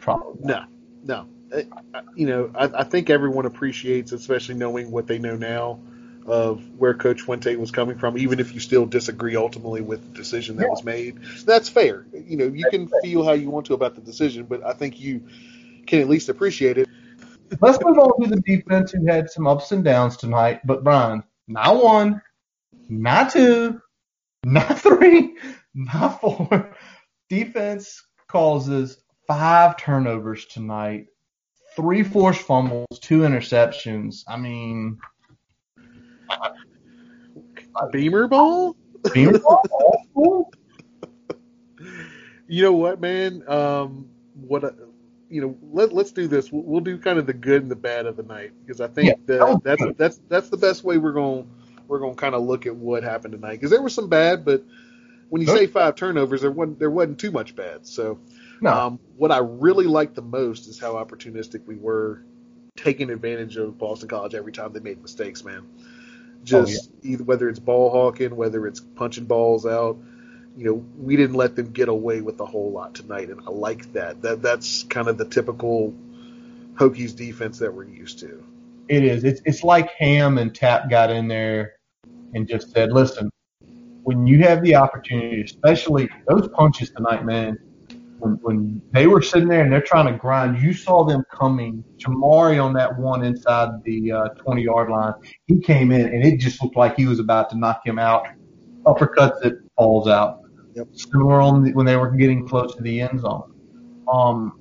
[0.00, 0.42] Probably.
[0.44, 0.64] No,
[1.04, 1.28] no.
[1.52, 1.62] Uh,
[1.94, 5.80] uh, you know, I, I think everyone appreciates, especially knowing what they know now
[6.26, 10.18] of where Coach Fuente was coming from, even if you still disagree ultimately with the
[10.18, 10.70] decision that yeah.
[10.70, 11.18] was made.
[11.44, 12.06] That's fair.
[12.12, 14.98] You know, you can feel how you want to about the decision, but I think
[15.00, 15.26] you
[15.86, 16.88] can at least appreciate it.
[17.60, 20.60] Let's move on to the defense who had some ups and downs tonight.
[20.64, 22.20] But Brian, not one,
[22.88, 23.80] not two,
[24.44, 25.36] not three,
[25.74, 26.74] not four.
[27.28, 31.06] Defense causes five turnovers tonight,
[31.74, 34.22] three forced fumbles, two interceptions.
[34.28, 34.98] I mean,
[37.92, 38.76] Beamer ball?
[39.12, 40.52] Beamer ball?
[42.48, 43.42] you know what, man?
[43.48, 44.70] Um, what uh,
[45.28, 46.52] you know, let let's do this.
[46.52, 48.88] We'll, we'll, do kind of the good and the bad of the night because I
[48.88, 51.48] think yeah, that that's that's that's the best way we're going
[51.88, 54.44] we're going to kind of look at what happened tonight because there was some bad,
[54.44, 54.62] but
[55.28, 57.86] when you say five turnovers, there wasn't there wasn't too much bad.
[57.86, 58.18] So,
[58.60, 58.72] no.
[58.72, 62.22] um, what I really liked the most is how opportunistic we were
[62.76, 65.66] taking advantage of Boston College every time they made mistakes, man.
[66.52, 67.12] Oh, just oh, yeah.
[67.12, 69.98] either whether it's ball hawking, whether it's punching balls out,
[70.56, 73.50] you know, we didn't let them get away with a whole lot tonight, and I
[73.50, 74.22] like that.
[74.22, 75.92] That that's kind of the typical
[76.74, 78.44] Hokies defense that we're used to.
[78.88, 79.24] It is.
[79.24, 81.74] It's it's like Ham and Tap got in there
[82.34, 83.30] and just said, "Listen,
[84.04, 87.58] when you have the opportunity, especially those punches tonight, man,
[88.18, 91.84] when, when they were sitting there and they're trying to grind, you saw them coming.
[91.98, 95.14] Jamari on that one inside the uh, 20 yard line,
[95.46, 98.26] he came in and it just looked like he was about to knock him out.
[98.84, 100.40] Uppercuts it, falls out.
[100.74, 100.88] Yep.
[100.92, 103.52] Similar on the, when they were getting close to the end zone.
[104.12, 104.60] Um,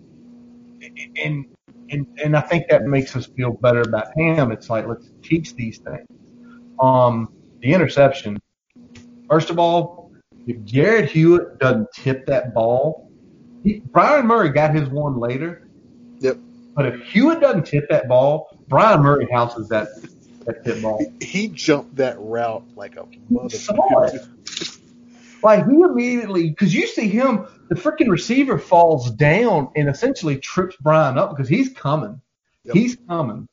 [1.23, 1.45] and
[1.91, 4.51] and and I think that makes us feel better about him.
[4.51, 6.07] It's like let's teach these things.
[6.79, 8.37] Um, the interception.
[9.29, 10.11] First of all,
[10.47, 13.11] if Jarrod Hewitt doesn't tip that ball,
[13.65, 15.67] he, Brion Murray got his one later.
[16.19, 16.37] Yep.
[16.75, 19.87] But if Hewitt doesn't tip that ball, Brion Murray houses that
[20.45, 21.03] that tip ball.
[21.19, 24.79] He, jumped that route like a motherfucker.
[25.41, 30.75] Like he immediately, because you see him, the freaking receiver falls down and essentially trips
[30.79, 32.21] Brian up because he's coming.
[32.63, 32.75] Yep.
[32.75, 33.47] He's coming,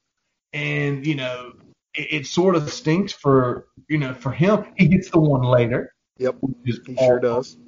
[0.53, 1.53] and you know
[1.95, 4.65] it, it, sort of stinks for you know for him.
[4.77, 5.93] He gets the one later.
[6.19, 7.59] Yep, he sure does.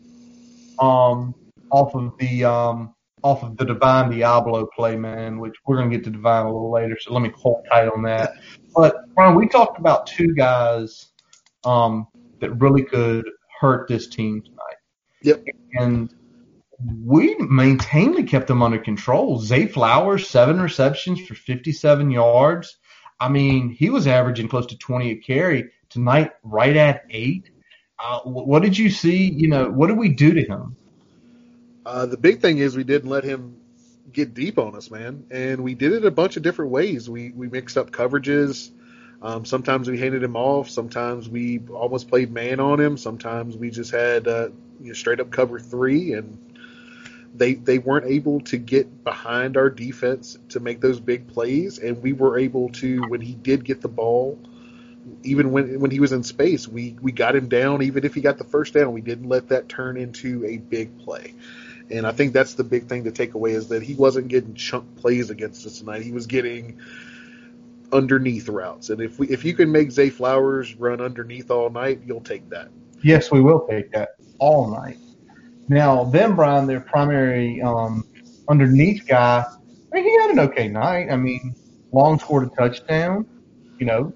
[0.79, 1.35] Um,
[1.75, 6.05] off of the um, off of the Divine Deablo play, man, which we're gonna get
[6.05, 8.35] to Divine a little later, so let me hold tight on that.
[8.77, 11.09] But Brian, we talked about two guys
[11.65, 12.07] um,
[12.39, 13.29] that really could
[13.61, 14.77] hurt this team tonight.
[15.23, 15.45] Yep.
[15.73, 16.15] And
[17.05, 19.41] we maintained kept them under control.
[19.41, 22.77] Zay Flowers, seven receptions for 57 yards.
[23.19, 27.51] I mean, he was averaging close to 20 a carry tonight, right at eight.
[27.99, 29.29] Uh, what did you see?
[29.31, 30.77] You know, what did we do to him?
[31.85, 33.57] Uh, the big thing is we didn't let him
[34.13, 37.09] get deep on us, man, and we did it a bunch of different ways.
[37.11, 38.71] We we mixed up coverages.
[39.23, 40.69] Um, sometimes we handed him off.
[40.71, 42.97] Sometimes we almost played man on him.
[42.97, 44.49] Sometimes we just had uh,
[44.81, 46.39] you know, straight up cover three, and
[47.35, 51.79] they they weren't able to get behind our defense to make those big plays.
[51.79, 54.39] And we were able to when he did get the ball,
[55.23, 57.83] even when when he was in space, we we got him down.
[57.83, 60.99] Even if he got the first down, we didn't let that turn into a big
[61.01, 61.35] play.
[61.91, 64.55] And I think that's the big thing to take away is that he wasn't getting
[64.55, 66.03] chunk plays against us tonight.
[66.03, 66.81] He was getting
[67.93, 68.91] underneath routes.
[68.91, 72.49] And if we if you can make Zay Flowers run underneath all night, you'll take
[72.51, 72.69] that.
[73.03, 74.99] Yes, we will take that all night.
[75.69, 78.05] Now, then Brian, their primary um,
[78.49, 81.11] underneath guy, I mean, he had an okay night.
[81.11, 81.55] I mean,
[81.93, 83.27] Long scored a touchdown,
[83.79, 84.13] you know,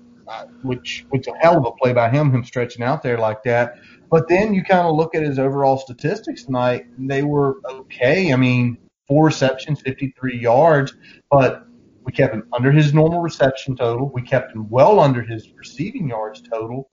[0.63, 3.79] which which a hell of a play by him, him stretching out there like that.
[4.11, 8.33] But then you kind of look at his overall statistics tonight, and they were okay.
[8.33, 10.95] I mean, four receptions, 53 yards,
[11.31, 11.65] but
[12.05, 14.11] we kept him under his normal reception total.
[14.15, 16.91] We kept him well under his receiving yards total.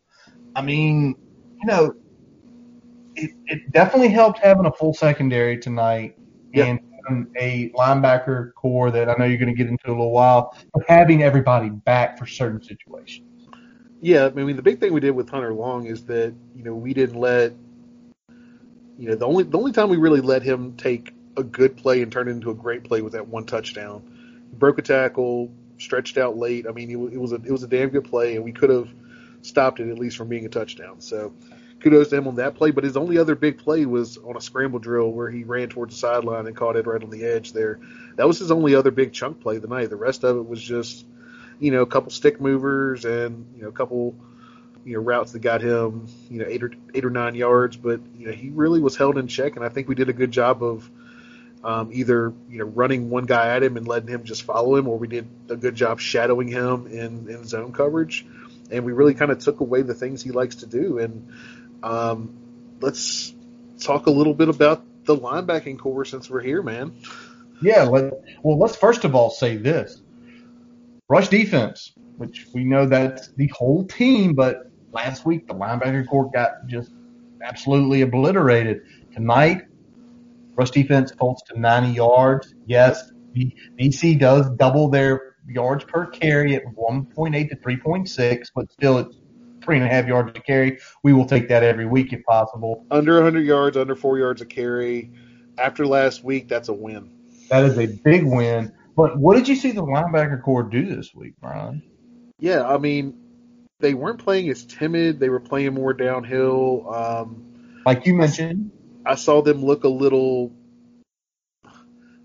[0.56, 1.16] I mean,
[1.62, 1.94] you know,
[3.16, 6.18] it, it definitely helped having a full secondary tonight
[6.54, 6.80] and
[7.38, 10.84] a linebacker core that I know you're going to get into a little while, but
[10.88, 13.28] having everybody back for certain situations.
[14.02, 16.76] Yeah, I mean the big thing we did with Hunter Long is that you know
[16.76, 17.54] we didn't let
[18.98, 22.02] you know the only the only time we really let him take a good play
[22.02, 24.04] and turn it into a great play was that one touchdown
[24.50, 26.66] He broke a tackle, stretched out late.
[26.68, 28.70] I mean, it, it was a it was a damn good play, and we could
[28.70, 28.90] have
[29.42, 31.02] stopped it at least from being a touchdown.
[31.02, 31.34] So
[31.80, 32.72] kudos to him on that play.
[32.72, 35.96] But his only other big play was on a scramble drill where he ran towards
[35.96, 37.80] the sideline and caught it right on the edge there.
[38.16, 39.90] That was his only other big chunk play of the night.
[39.90, 41.06] The rest of it was just,
[41.60, 44.16] you know, a couple stick movers and, you know, a couple,
[44.84, 47.78] you know, routes that got him, you know, eight or eight or nine yards.
[47.78, 50.14] But, you know, he really was held in check and I think we did a
[50.14, 50.90] good job of
[51.66, 54.88] um, either you know running one guy at him and letting him just follow him,
[54.88, 58.24] or we did a good job shadowing him in, in zone coverage,
[58.70, 61.00] and we really kind of took away the things he likes to do.
[61.00, 61.34] And
[61.86, 62.36] um,
[62.82, 63.34] let's
[63.80, 66.98] talk a little bit about the linebacking core since we're here, man.
[67.62, 68.12] Yeah, well,
[68.44, 70.02] let's first of all say this:
[71.08, 76.30] rush defense, which we know that's the whole team, but last week the linebacker core
[76.34, 76.92] got just
[77.42, 78.82] absolutely obliterated.
[79.14, 79.62] Tonight
[80.56, 82.56] Rush defense holds to 90 yards.
[82.66, 89.18] Yes, BC does double their yards per carry at 1.8 to 3.6, but still it's
[89.66, 90.80] three and a half yards to carry.
[91.04, 92.86] We will take that every week if possible.
[92.92, 95.12] Under 100 yards, under four yards a carry.
[95.58, 97.12] After last week, that's a win.
[97.50, 98.72] That is a big win.
[98.96, 101.84] But what did you see the linebacker core do this week, Brian?
[102.40, 103.18] Yeah, I mean,
[103.80, 105.20] they weren't playing as timid.
[105.20, 106.94] They were playing more downhill.
[106.94, 108.72] Um, like you mentioned,
[109.06, 110.52] I saw them look a little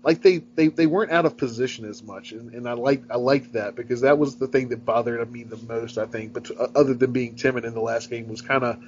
[0.03, 3.17] like they, they, they weren't out of position as much, and, and I like I
[3.17, 5.97] liked that because that was the thing that bothered me the most.
[5.97, 8.83] I think, but uh, other than being timid in the last game, was kind of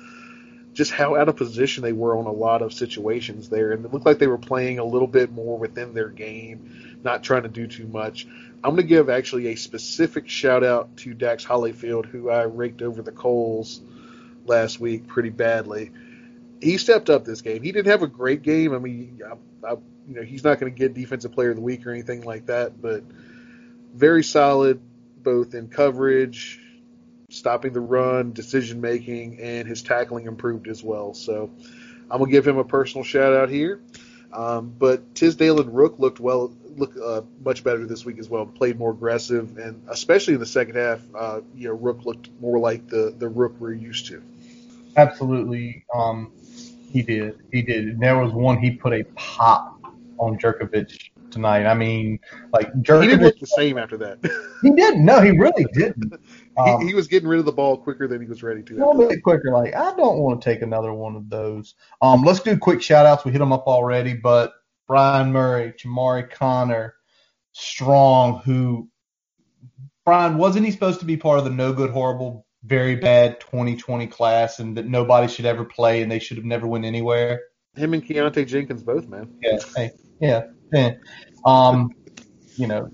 [0.73, 3.93] just how out of position they were on a lot of situations there, and it
[3.93, 7.49] looked like they were playing a little bit more within their game, not trying to
[7.49, 8.25] do too much.
[8.63, 12.81] I'm going to give actually a specific shout out to Dax Hollifield, who I raked
[12.81, 13.81] over the coals
[14.45, 15.91] last week pretty badly
[16.63, 17.61] he stepped up this game.
[17.61, 18.73] He didn't have a great game.
[18.73, 19.75] I mean, I, I,
[20.07, 22.47] you know, he's not going to get defensive player of the week or anything like
[22.47, 23.03] that, but
[23.93, 24.81] very solid
[25.23, 26.59] both in coverage,
[27.29, 31.13] stopping the run, decision making, and his tackling improved as well.
[31.13, 31.49] So
[32.11, 33.79] I'm gonna give him a personal shout out here.
[34.31, 38.45] Um, but Tisdale and Rook looked well, look uh, much better this week as well.
[38.45, 42.59] Played more aggressive, and especially in the second half, uh, you know, Rook looked more
[42.59, 44.21] like the the Rook we're used to.
[44.95, 45.85] Absolutely.
[45.93, 46.31] Um,
[46.91, 47.39] he did.
[47.51, 47.85] He did.
[47.85, 49.72] And there was one he put a pop
[50.17, 51.65] on Jurkovec tonight.
[51.65, 52.19] I mean,
[52.51, 53.01] like Jurkovec.
[53.01, 54.19] He didn't look the same after that.
[54.61, 55.05] he didn't.
[55.05, 56.13] No, he really didn't.
[56.57, 58.73] Um, he, he, was getting rid of the ball quicker than he was ready to.
[58.75, 59.51] A little bit quicker.
[59.51, 61.75] Like I don't want to take another one of those.
[62.01, 63.25] Um, let's do quick shout outs.
[63.25, 64.53] We hit them up already, but
[64.87, 66.95] Brion Murray, Chamarri Conner,
[67.51, 68.89] Strong, who
[70.05, 74.07] Brian wasn't he supposed to be part of the no good horrible very bad 2020
[74.07, 77.41] class and that nobody should ever play and they should have never went anywhere.
[77.75, 79.33] Him and Keonta Jenkins both, man.
[79.41, 79.91] Yeah, hey,
[80.23, 80.91] yeah, yeah.
[81.45, 81.93] Um,
[82.55, 82.89] you know,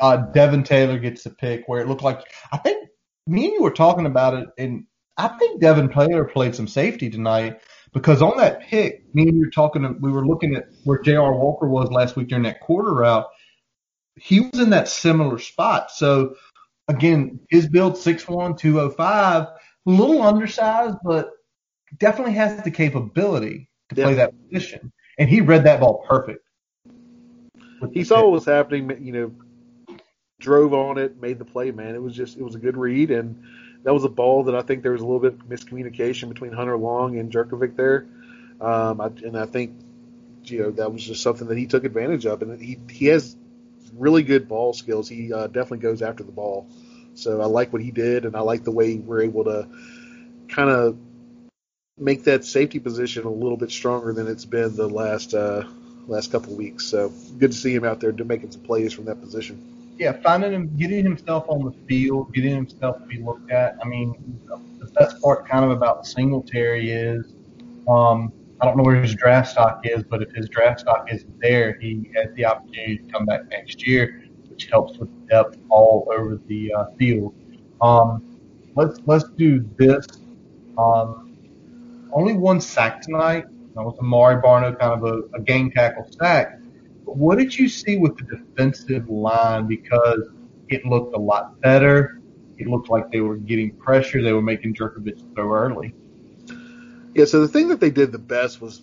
[0.00, 2.88] uh, Devin Taylor gets the pick where it looked like I think
[3.26, 4.86] me and you were talking about it, and
[5.18, 7.60] I think Devin Taylor played some safety tonight
[7.92, 11.34] because on that pick, me and you were talking, we were looking at where J.R.
[11.34, 13.26] Walker was last week during that quarter route.
[14.16, 16.36] He was in that similar spot, so
[16.88, 21.30] again, his build 6'1", 205, a little undersized, but
[21.98, 24.92] definitely has the capability to play that position.
[25.18, 26.44] And he read that ball perfect.
[27.92, 29.98] He saw what was happening, you know,
[30.40, 31.70] drove on it, made the play.
[31.70, 33.42] Man, it was just it was a good read, and
[33.82, 36.52] that was a ball that I think there was a little bit of miscommunication between
[36.52, 38.06] Hunter Long and Jurkovec there,
[38.60, 39.74] um, I, and I think
[40.44, 43.36] you know that was just something that he took advantage of, and he he has
[43.94, 45.08] really good ball skills.
[45.08, 46.66] He uh, definitely goes after the ball.
[47.14, 49.68] So I like what he did, and I like the way we're able to
[50.48, 50.98] kind of
[51.98, 55.64] make that safety position a little bit stronger than it's been the last uh,
[56.06, 56.86] last couple weeks.
[56.86, 59.70] So good to see him out there making some plays from that position.
[59.96, 63.76] Yeah, finding him, getting himself on the field, getting himself to be looked at.
[63.80, 64.40] I mean,
[64.78, 67.32] the best part kind of about Singletary is,
[67.88, 71.40] um, I don't know where his draft stock is, but if his draft stock isn't
[71.40, 74.24] there, he has the opportunity to come back next year
[74.54, 77.34] which helps with depth all over the uh, field.
[77.80, 78.22] Um,
[78.76, 80.06] let's let's do this.
[80.78, 81.23] Um,
[82.14, 83.44] only one sack tonight.
[83.74, 86.58] That was Amare Barno, kind of a, a game tackle sack.
[87.04, 89.66] But what did you see with the defensive line?
[89.66, 90.28] Because
[90.68, 92.20] it looked a lot better.
[92.56, 94.22] It looked like they were getting pressure.
[94.22, 95.92] They were making Jurkovec throw early.
[97.14, 98.80] Yeah, so the thing that they did the best was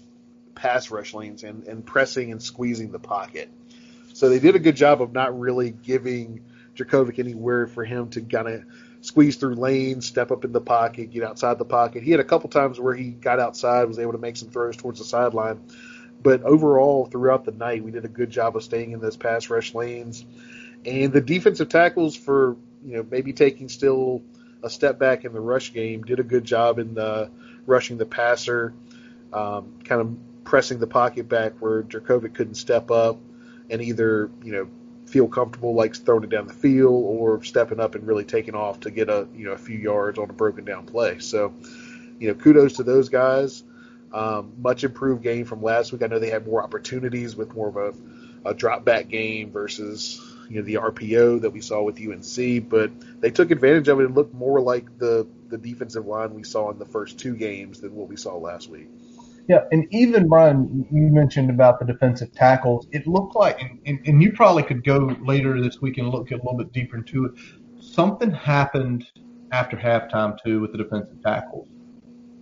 [0.56, 3.50] pass rush lanes and, and pressing and squeezing the pocket.
[4.14, 6.44] So they did a good job of not really giving
[6.76, 8.64] Jurkovec anywhere for him to kind of
[9.02, 12.04] squeeze through lanes, step up in the pocket, get outside the pocket.
[12.04, 14.78] He had a couple times where he got outside, was able to make some throws
[14.78, 15.60] towards the sideline.
[16.22, 19.50] But overall, throughout the night, we did a good job of staying in those pass
[19.50, 20.24] rush lanes.
[20.86, 24.22] And the defensive tackles for, you know, maybe taking still
[24.64, 27.32] a step back in the rush game did a good job in the
[27.66, 28.74] rushing the passer,
[29.34, 33.18] um, kind of pressing the pocket back where Jurkovec couldn't step up
[33.70, 34.68] and either you know
[35.12, 38.80] feel comfortable like throwing it down the field or stepping up and really taking off
[38.80, 41.20] to get a you know a few yards on a broken down play.
[41.20, 41.54] So
[42.20, 43.64] you know kudos to those guys.
[44.14, 46.04] Um, much improved game from last week.
[46.04, 50.20] I know they had more opportunities with more of a, a drop back game versus
[50.50, 52.92] you know the RPO that we saw with UNC, but
[53.22, 56.72] they took advantage of it and looked more like the the defensive line we saw
[56.72, 58.90] in the first two games than what we saw last week.
[59.48, 62.88] Yeah, and even Brian, you mentioned about the defensive tackles.
[62.92, 66.32] It looked like, and, and, and you probably could go later this week and look
[66.32, 67.32] a little bit deeper into it.
[67.80, 69.06] Something happened
[69.52, 71.68] after halftime too with the defensive tackles.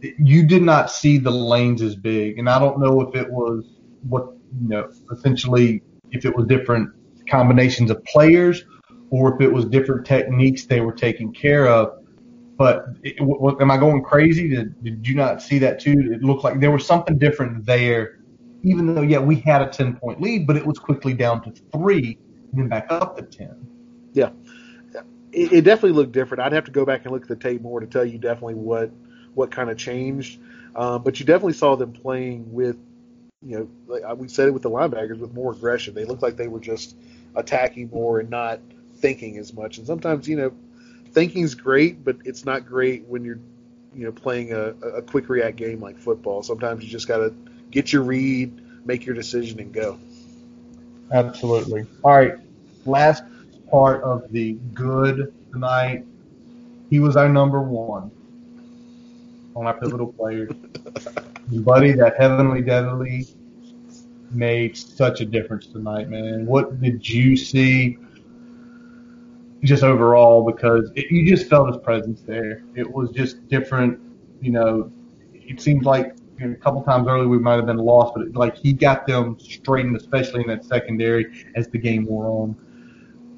[0.02, 3.66] You did not see the lanes as big, and I don't know if it was
[4.08, 4.28] what
[4.62, 5.82] you know, essentially
[6.12, 6.89] if it was different
[7.30, 8.64] combinations of players
[9.10, 11.99] or if it was different techniques they were taking care of.
[12.60, 14.49] But it, w- am I going crazy?
[14.49, 16.12] Did, did you not see that too?
[16.12, 18.20] It looked like there was something different there,
[18.64, 21.53] even though, yeah, we had a 10 point lead, but it was quickly down to
[21.72, 22.20] three
[22.51, 23.55] and then back up to 10.
[24.12, 24.32] Yeah.
[25.32, 26.43] It, it definitely looked different.
[26.43, 28.55] I'd have to go back and look at the tape more to tell you definitely
[28.55, 28.91] what,
[29.36, 30.41] what kind of changed.
[30.76, 32.78] Um, but you definitely saw them playing with,
[33.41, 35.93] you know, like we said it with the linebackers with more aggression.
[35.93, 36.97] They looked like they were just
[37.36, 38.60] attacking more and not
[38.97, 39.78] thinking as much.
[39.78, 40.51] And sometimes, you know,
[41.12, 43.39] thinking's great, but it's not great when you're
[43.93, 46.43] you know playing a, a quick react game like football.
[46.43, 47.34] Sometimes you just got to
[47.72, 49.99] get your read, make your decision, and go.
[51.12, 51.86] Absolutely.
[52.03, 52.36] All right.
[52.86, 53.24] Last
[53.70, 56.05] part of the good tonight.
[56.89, 58.12] He was our number one
[59.55, 60.51] on our pivotal players.
[61.51, 63.28] Buddy, that heavenly deadly
[64.32, 66.45] made such a difference tonight, man.
[66.45, 67.97] What did you see?
[69.64, 72.64] Just overall because it, you just felt his presence there.
[72.76, 73.99] It was just different.
[74.41, 74.91] You know,
[75.34, 78.28] it seems like you know, a couple times earlier we might have been lost, but
[78.28, 82.55] it, like he got them straightened, especially in that secondary as the game wore on.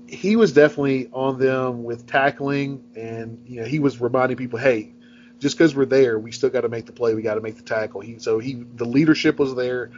[0.07, 4.93] He was definitely on them with tackling, and you know he was reminding people, hey,
[5.39, 7.15] just because we're there, we still got to make the play.
[7.15, 8.01] We got to make the tackle.
[8.01, 9.91] He so he the leadership was there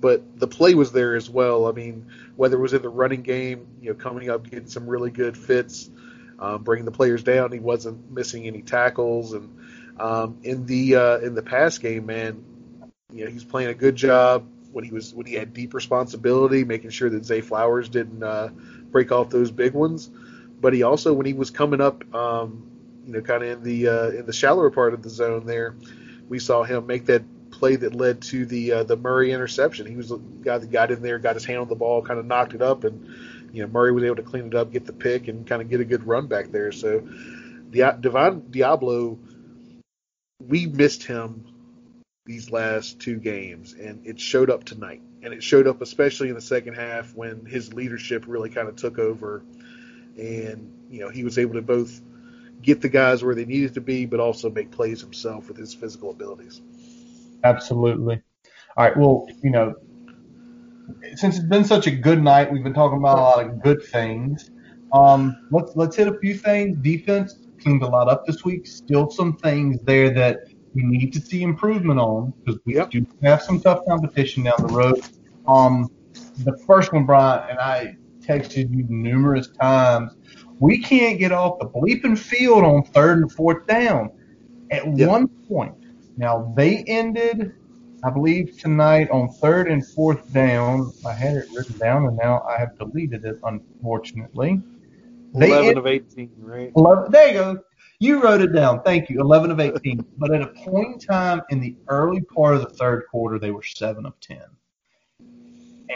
[0.00, 1.66] but the play was there as well.
[1.66, 4.86] I mean, whether it was in the running game, you know, coming up, getting some
[4.88, 5.90] really good fits,
[6.38, 9.58] um, bringing the players down, he wasn't missing any tackles, and
[9.98, 12.42] um, in the uh, in the pass game, man,
[13.12, 16.64] you know, he's playing a good job when he was when he had deep responsibility,
[16.64, 18.48] making sure that Zay Flowers didn't uh,
[18.90, 20.10] break off those big ones.
[20.60, 22.70] But he also, when he was coming up, um,
[23.06, 25.76] you know, kind of in the uh, in the shallower part of the zone there,
[26.28, 27.22] we saw him make that
[27.60, 29.86] play that led to the uh, the Murray interception.
[29.86, 32.18] He was the guy that got in there, got his hand on the ball, kind
[32.18, 33.06] of knocked it up, and
[33.52, 35.68] you know Murray was able to clean it up, get the pick, and kind of
[35.68, 36.72] get a good run back there.
[36.72, 37.00] So
[37.70, 39.18] Divine Deablo,
[40.40, 41.44] we missed him
[42.26, 45.02] these last two games, and it showed up tonight.
[45.22, 48.76] And it showed up especially in the second half when his leadership really kind of
[48.76, 49.42] took over,
[50.16, 52.00] and you know he was able to both
[52.62, 55.74] get the guys where they needed to be, but also make plays himself with his
[55.74, 56.60] physical abilities.
[57.44, 58.20] Absolutely.
[58.76, 58.96] All right.
[58.96, 59.74] Well, you know,
[61.14, 63.82] since it's been such a good night, we've been talking about a lot of good
[63.82, 64.50] things.
[64.92, 66.78] Um, let's let's hit a few things.
[66.82, 68.66] Defense cleaned a lot up this week.
[68.66, 70.38] Still some things there that
[70.74, 72.90] we need to see improvement on because we yep.
[72.90, 75.00] do have some tough competition down the road.
[75.46, 75.88] Um,
[76.38, 80.12] the first one, Brian, and I texted you numerous times.
[80.58, 84.10] We can't get off the bleeping field on third and fourth down.
[84.70, 85.08] At yep.
[85.08, 85.74] one point,
[86.20, 87.54] now they ended,
[88.04, 90.92] I believe, tonight on third and fourth down.
[91.06, 94.60] I had it written down, and now I have deleted it, unfortunately.
[95.34, 96.72] They 11 ended, of 18, right?
[96.76, 97.58] 11, there you go.
[98.00, 98.82] You wrote it down.
[98.82, 99.18] Thank you.
[99.18, 100.04] 11 of 18.
[100.18, 103.50] but at a point in time in the early part of the third quarter, they
[103.50, 104.42] were 7 of 10.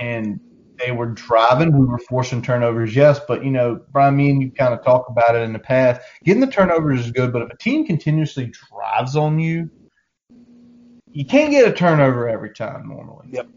[0.00, 0.40] And
[0.78, 1.78] they were driving.
[1.78, 5.06] We were forcing turnovers, yes, but you know, Brian, me and you kind of talk
[5.10, 6.00] about it in the past.
[6.24, 9.68] Getting the turnovers is good, but if a team continuously drives on you,
[11.14, 13.28] you can't get a turnover every time normally.
[13.30, 13.48] Yep.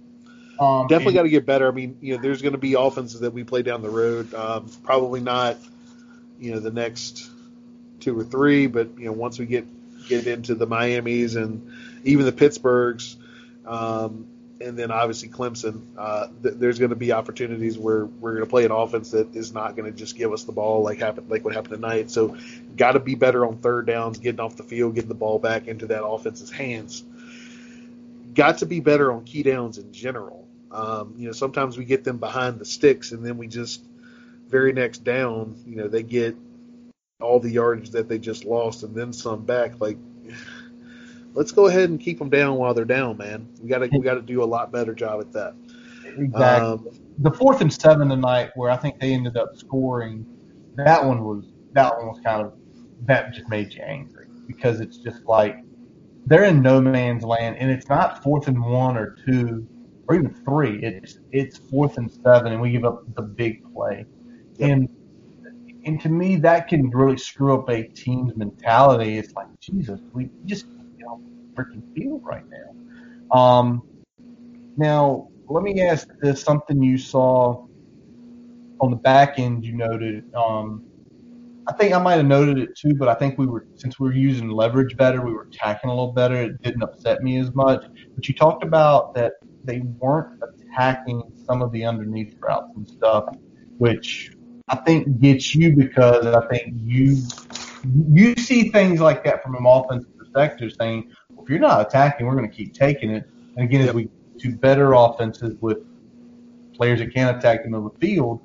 [0.60, 1.68] Um, Definitely got to get better.
[1.68, 4.34] I mean, you know, there's going to be offenses that we play down the road.
[4.34, 5.58] Um, probably not,
[6.40, 7.30] you know, the next
[8.00, 9.68] two or three, but you know, once we get
[10.08, 11.74] get into the Miamis and
[12.06, 13.18] even the Pittsburghs,
[13.66, 14.28] um,
[14.62, 18.50] and then obviously Clemson, uh, th- there's going to be opportunities where we're going to
[18.50, 21.30] play an offense that is not going to just give us the ball like happened
[21.30, 22.10] like what happened tonight.
[22.12, 22.38] So,
[22.76, 25.68] got to be better on third downs, getting off the field, getting the ball back
[25.68, 27.04] into that offense's hands.
[28.38, 30.48] Got to be better on key downs in general.
[30.70, 33.84] Um, you know, sometimes we get them behind the sticks, and then we just
[34.48, 36.36] very next down, you know, they get
[37.20, 39.82] all the yardage that they just lost and then some back.
[39.82, 39.98] Like,
[41.34, 43.50] let's go ahead and keep them down while they're down, man.
[43.60, 45.56] We got to we got to do a lot better job at that.
[46.06, 46.38] Exactly.
[46.38, 50.28] Um, the fourth and seven tonight, where I think they ended up scoring,
[50.76, 52.54] that one was that one was kind of
[53.08, 55.64] that just made you angry because it's just like
[56.28, 59.68] they're in no man's land, and it's not fourth and one or two
[60.08, 60.80] or even three.
[60.84, 64.06] It's it's fourth and seven, and we give up the big play,
[64.58, 64.70] yep.
[64.70, 64.90] and
[65.88, 69.18] and to me, that can really screw up a team's mentality.
[69.18, 70.66] It's like, Jesus, we just
[70.98, 71.22] you know,
[71.56, 73.38] freaking field right now.
[73.40, 73.82] Um,
[74.76, 77.66] now, let me ask this something you saw
[78.82, 79.64] on the back end.
[79.66, 80.84] You noted, um,
[81.68, 84.08] I think I might have noted it too, but I think we were since we
[84.08, 86.36] were using leverage better, we were attacking a little better.
[86.36, 87.84] It didn't upset me as much.
[88.16, 89.34] But you talked about that
[89.66, 93.36] they weren't attacking some of the underneath routes and stuff,
[93.78, 94.32] which
[94.70, 97.18] I think gets you because I think you
[98.12, 102.28] you see things like that from an offensive perspective, saying, well, if you're not attacking,
[102.28, 103.30] we're going to keep taking it.
[103.58, 105.80] And again, as we do better offenses with
[106.74, 108.42] players that can attack the middle of the field,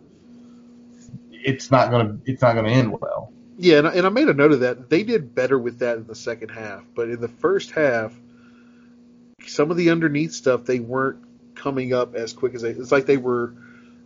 [1.45, 3.33] it's not to it's not to end well.
[3.59, 4.89] Yeah, and I, and I made a note of that.
[4.89, 8.13] They did better with that in the second half, but in the first half,
[9.47, 11.23] some of the underneath stuff they weren't
[11.55, 12.71] coming up as quick as they.
[12.71, 13.55] It's like they were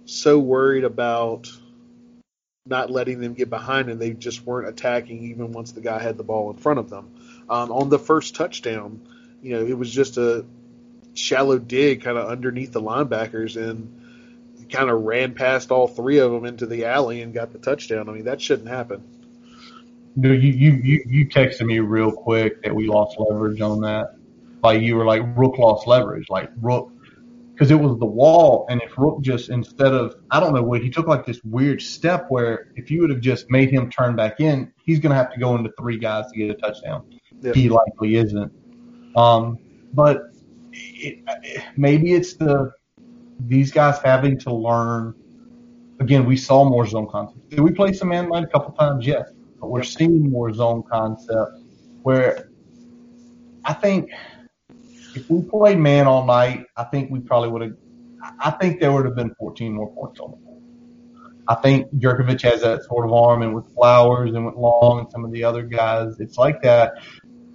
[0.05, 1.51] so worried about
[2.67, 6.17] not letting them get behind, and they just weren't attacking even once the guy had
[6.17, 7.15] the ball in front of them.
[7.49, 9.07] Um, on the first touchdown,
[9.43, 10.45] you know, it was just a
[11.15, 14.06] shallow dig kind of underneath the linebackers, and
[14.71, 18.09] kind of ran past all three of them into the alley and got the touchdown.
[18.09, 19.03] I mean, that shouldn't happen.
[20.17, 24.17] No, you you you, you texted me real quick that we lost leverage on that.
[24.63, 26.29] Like you were like Rook lost leverage.
[26.31, 26.91] Like Rook
[27.53, 28.67] because it was the wall.
[28.69, 31.81] And if Rook just instead of I don't know what he took like this weird
[31.81, 35.17] step where if you would have just made him turn back in, he's going to
[35.17, 37.05] have to go into three guys to get a touchdown.
[37.41, 37.55] Yep.
[37.55, 38.53] He likely isn't.
[39.17, 39.59] Um,
[39.95, 40.31] but
[40.73, 42.73] it, it, maybe it's the
[43.41, 45.15] these guys having to learn.
[46.01, 47.41] Again, we saw more zone concepts.
[47.49, 49.07] Did we play some man line a couple times?
[49.07, 49.31] Yes,
[49.61, 51.63] but we're seeing more zone concepts
[52.03, 52.51] where
[53.65, 54.11] I think
[55.15, 57.77] if we played man all night, I think we probably would have.
[58.41, 60.63] I think there would have been 14 more points on the board.
[61.49, 65.11] I think Jurkovec has that sort of arm, and with Flowers and with Long and
[65.11, 66.95] some of the other guys, it's like that.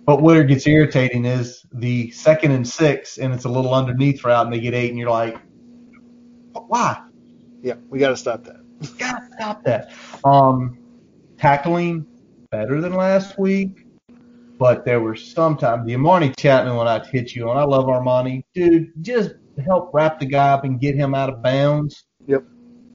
[0.05, 4.23] But where it gets irritating is the second and six, and it's a little underneath
[4.23, 5.37] route, and they get eight, and you're like,
[6.71, 7.03] why?
[7.61, 8.61] Yeah, we got to stop that.
[8.79, 9.91] We got to stop that.
[10.23, 10.77] Um,
[11.37, 12.05] tackling
[12.49, 13.85] better than last week.
[14.57, 17.57] But there were some times the Armani Chatman when I hit you, on.
[17.57, 18.93] I love Armani, dude.
[19.01, 19.31] Just
[19.65, 22.05] help wrap the guy up and get him out of bounds.
[22.27, 22.45] Yep.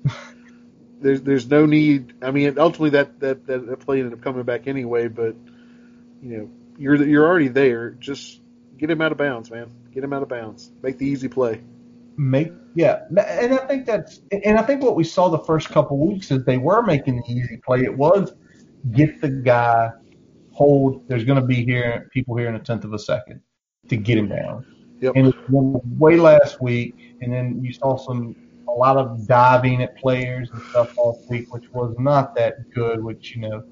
[1.03, 2.15] there's there's no need.
[2.23, 5.09] I mean, ultimately that that that play ended up coming back anyway.
[5.09, 5.37] But
[6.23, 7.91] you know, you're you're already there.
[7.91, 8.41] Just
[8.79, 9.71] get him out of bounds, man.
[9.93, 10.73] Get him out of bounds.
[10.83, 11.61] Make the easy play.
[12.19, 15.99] Make yeah, and I think that's and I think what we saw the first couple
[15.99, 17.83] weeks is they were making the easy play.
[17.83, 18.33] It was
[18.93, 19.91] get the guy
[20.53, 21.07] hold.
[21.09, 23.41] There's going to be here people here in a tenth of a second
[23.89, 24.65] to get him down.
[25.01, 25.13] Yep.
[25.15, 25.35] And
[25.99, 28.35] way last week, and then you saw some
[28.69, 33.03] a lot of diving at players and stuff last week, which was not that good,
[33.03, 33.63] which, you know,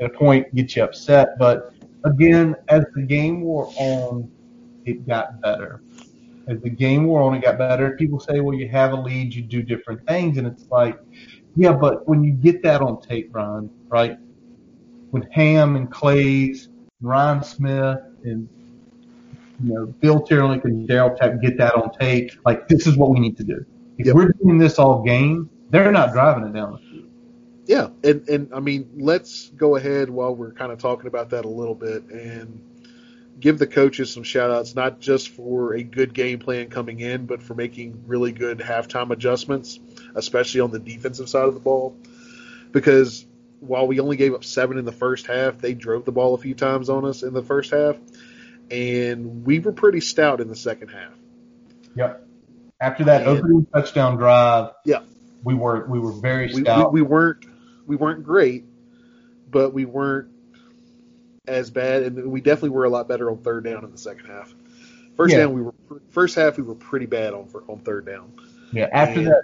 [0.00, 1.38] at a point gets you upset.
[1.38, 1.72] But
[2.04, 4.30] again, as the game wore on,
[4.84, 5.82] it got better.
[6.48, 7.90] As the game wore on, it got better.
[7.96, 10.38] People say, well, you have a lead, you do different things.
[10.38, 10.98] And it's like,
[11.56, 14.16] yeah, but when you get that on tape, Brian, right?
[15.10, 16.68] When Ham and Clays,
[17.00, 18.48] Ryan Smith, and
[19.62, 22.32] you know, Bill Teerlinck and Daryl Tech get that on tape.
[22.46, 23.64] Like, this is what we need to do.
[23.98, 24.14] If yep.
[24.14, 27.10] we're doing this all game, they're not driving it down the field.
[27.66, 31.44] Yeah, and and I mean, let's go ahead while we're kind of talking about that
[31.44, 32.58] a little bit and
[33.38, 37.26] give the coaches some shout outs, not just for a good game plan coming in,
[37.26, 39.78] but for making really good halftime adjustments,
[40.14, 41.96] especially on the defensive side of the ball.
[42.72, 43.24] Because
[43.60, 46.38] while we only gave up seven in the first half, they drove the ball a
[46.38, 47.96] few times on us in the first half
[48.70, 51.12] and we were pretty stout in the second half.
[51.96, 52.26] Yep.
[52.80, 55.00] After that and, opening touchdown drive, yeah,
[55.42, 56.92] we were we were very stout.
[56.92, 57.44] We, we, we, weren't
[57.86, 58.66] we weren't great,
[59.50, 60.28] but we weren't
[61.48, 64.26] as bad, and we definitely were a lot better on third down in the second
[64.26, 64.54] half.
[65.16, 65.40] First yeah.
[65.40, 65.74] down, we were
[66.10, 68.32] first half we were pretty bad on on third down.
[68.72, 68.88] Yeah.
[68.92, 69.42] After and, that,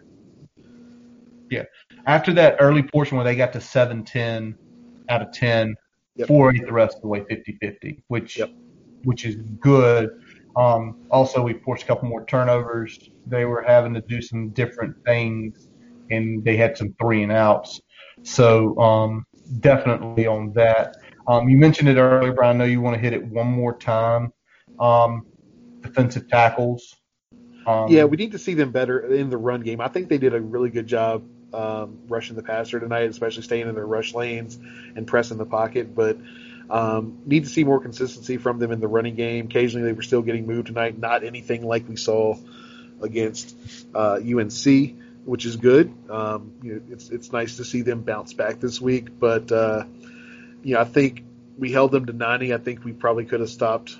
[1.50, 1.64] yeah,
[2.06, 4.56] after that early portion where they got to seven ten
[5.08, 5.74] out of ten,
[6.14, 6.28] yep.
[6.28, 8.38] four eight the rest of the way 50-50, which.
[8.38, 8.50] Yep
[9.04, 10.10] which is good.
[10.56, 13.10] Um, also, we forced a couple more turnovers.
[13.26, 15.68] They were having to do some different things,
[16.10, 17.80] and they had some three and outs.
[18.22, 19.26] So um,
[19.60, 20.96] definitely on that.
[21.26, 23.76] Um, you mentioned it earlier, but I know you want to hit it one more
[23.76, 24.32] time.
[24.78, 25.26] Um,
[25.80, 26.94] defensive tackles.
[27.66, 29.80] Um, yeah, we need to see them better in the run game.
[29.80, 33.68] I think they did a really good job um, rushing the passer tonight, especially staying
[33.68, 35.94] in their rush lanes and pressing the pocket.
[35.94, 36.18] But
[36.68, 39.46] um, need to see more consistency from them in the running game.
[39.46, 40.98] Occasionally, they were still getting moved tonight.
[40.98, 42.36] Not anything like we saw
[43.00, 43.56] against
[43.94, 45.92] uh, UNC, which is good.
[46.10, 49.18] Um, you know, it's it's nice to see them bounce back this week.
[49.18, 49.84] But uh,
[50.64, 51.22] you know, I think
[51.56, 52.52] we held them to 90.
[52.52, 53.96] I think we probably could have stopped,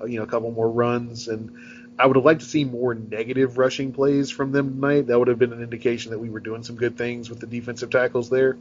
[0.00, 1.56] uh, you know, a couple more runs and
[1.98, 5.08] I would have liked to see more negative rushing plays from them tonight.
[5.08, 7.46] That would have been an indication that we were doing some good things with the
[7.46, 8.56] defensive tackles there.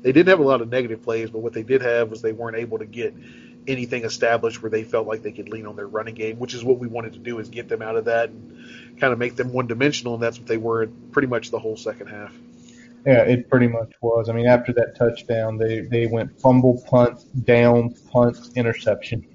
[0.00, 2.32] They didn't have a lot of negative plays, but what they did have was they
[2.32, 3.14] weren't able to get
[3.66, 6.64] anything established where they felt like they could lean on their running game, which is
[6.64, 9.36] what we wanted to do is get them out of that and kind of make
[9.36, 12.32] them one dimensional, and that's what they were pretty much the whole second half.
[13.06, 14.28] Yeah, it pretty much was.
[14.28, 19.26] I mean, after that touchdown, they they went fumble, punt, down, punt, interception,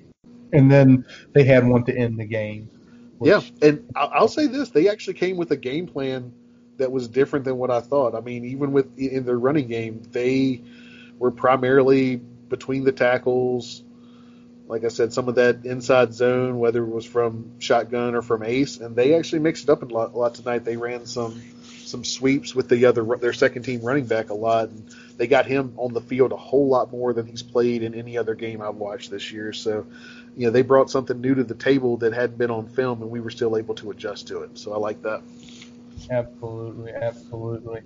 [0.51, 2.69] and then they had one to end the game.
[3.17, 3.31] Which...
[3.31, 6.33] Yeah, and I'll say this: they actually came with a game plan
[6.77, 8.15] that was different than what I thought.
[8.15, 10.61] I mean, even with in their running game, they
[11.17, 13.83] were primarily between the tackles.
[14.67, 18.43] Like I said, some of that inside zone, whether it was from shotgun or from
[18.43, 20.63] ace, and they actually mixed it up a lot, a lot tonight.
[20.63, 21.41] They ran some
[21.85, 25.45] some sweeps with the other their second team running back a lot, and they got
[25.45, 28.61] him on the field a whole lot more than he's played in any other game
[28.61, 29.53] I've watched this year.
[29.53, 29.85] So
[30.35, 33.11] you know they brought something new to the table that hadn't been on film, and
[33.11, 34.57] we were still able to adjust to it.
[34.57, 35.21] So I like that.
[36.09, 37.81] Absolutely, absolutely.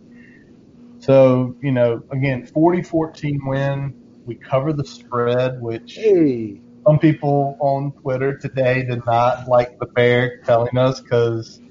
[0.99, 4.03] So you know, again, 40-14 win.
[4.25, 6.59] We cover the spread, which hey.
[6.85, 11.61] some people on Twitter today did not like the bear telling us because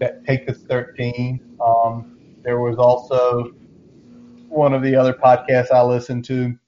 [0.00, 1.40] that take us 13.
[1.64, 3.52] Um, there was also
[4.48, 6.58] one of the other podcasts I listened to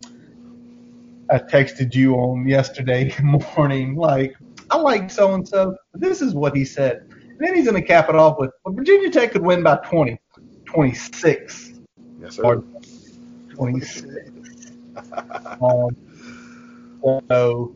[1.32, 3.14] I texted you on yesterday
[3.56, 4.36] morning, like,
[4.70, 5.74] I like so and so.
[5.94, 7.06] This is what he said.
[7.10, 9.76] And then he's going to cap it off with, well, Virginia Tech could win by
[9.76, 10.20] 20,
[10.66, 11.72] 26.
[12.20, 12.42] Yes, sir.
[12.44, 12.64] Or
[13.54, 14.06] 26.
[15.62, 15.96] um,
[17.30, 17.74] so,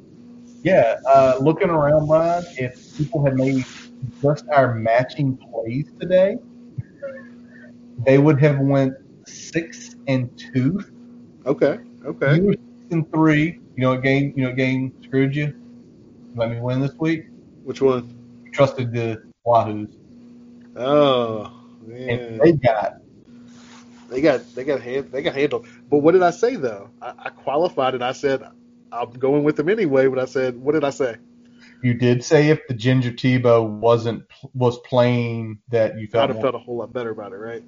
[0.62, 3.64] yeah, uh, looking around, Brian, if people had made
[4.22, 6.36] just our matching plays today,
[8.04, 8.94] they would have went
[9.26, 10.82] six and two.
[11.44, 11.78] Okay.
[12.04, 12.36] Okay.
[12.36, 13.60] You were six and three.
[13.76, 14.32] You know what game?
[14.36, 15.54] You know what game screwed you?
[16.34, 17.26] Let me win this week.
[17.64, 18.14] Which one?
[18.44, 19.92] You trusted the Wahoos.
[20.76, 21.52] Oh
[21.86, 22.96] man, and they got.
[24.08, 25.66] They got they got hand, they got handled.
[25.90, 26.90] But what did I say though?
[27.02, 28.42] I, I qualified and I said
[28.92, 30.06] I'm going with them anyway.
[30.06, 31.16] But I said, what did I say?
[31.82, 34.24] You did say if the Ginger Tebow wasn't
[34.54, 36.24] was playing that you felt.
[36.24, 37.62] I'd have felt a whole lot better about it, right?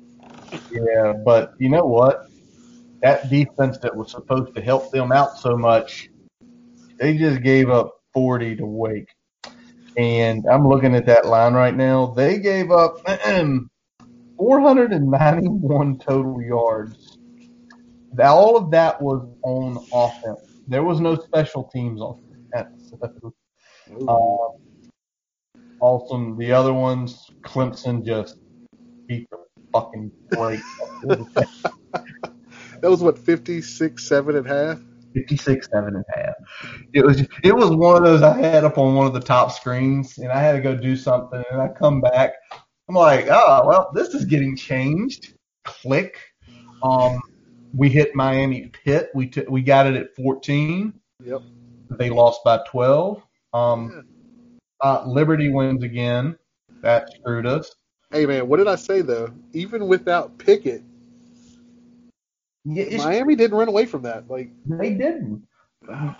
[0.70, 2.28] Yeah, but you know what?
[3.02, 6.08] that defense that was supposed to help them out so much,
[6.98, 9.08] they just gave up 40 to Wake.
[9.96, 12.12] And I'm looking at that line right now.
[12.16, 12.94] They gave up
[14.36, 17.18] 491 total yards.
[18.20, 20.40] All of that was on offense.
[20.66, 22.14] There was no special teams on
[22.52, 22.92] defense.
[23.90, 24.48] Uh,
[25.80, 26.38] awesome.
[26.38, 28.38] The other ones, Clemson just
[29.06, 29.38] beat the
[29.72, 30.60] fucking plate.
[31.02, 31.48] that
[32.82, 34.78] was what fifty six seven and a half.
[35.14, 36.34] 56 seven and a half.
[36.92, 39.52] It was it was one of those I had up on one of the top
[39.52, 42.34] screens, and I had to go do something, and I come back.
[42.88, 45.34] I'm like, oh well, this is getting changed.
[45.64, 46.18] Click.
[46.82, 47.20] Um,
[47.74, 49.10] we hit Miami Pitt.
[49.14, 50.92] We t- we got it at 14.
[51.24, 51.42] Yep.
[51.98, 53.22] They lost by 12.
[53.52, 54.04] Um,
[54.80, 56.36] uh, Liberty wins again.
[56.82, 57.74] That screwed us.
[58.10, 59.30] Hey man, what did I say though?
[59.52, 60.82] Even without Pickett,
[62.64, 64.30] Yeah, Miami didn't run away from that.
[64.30, 65.46] Like They didn't.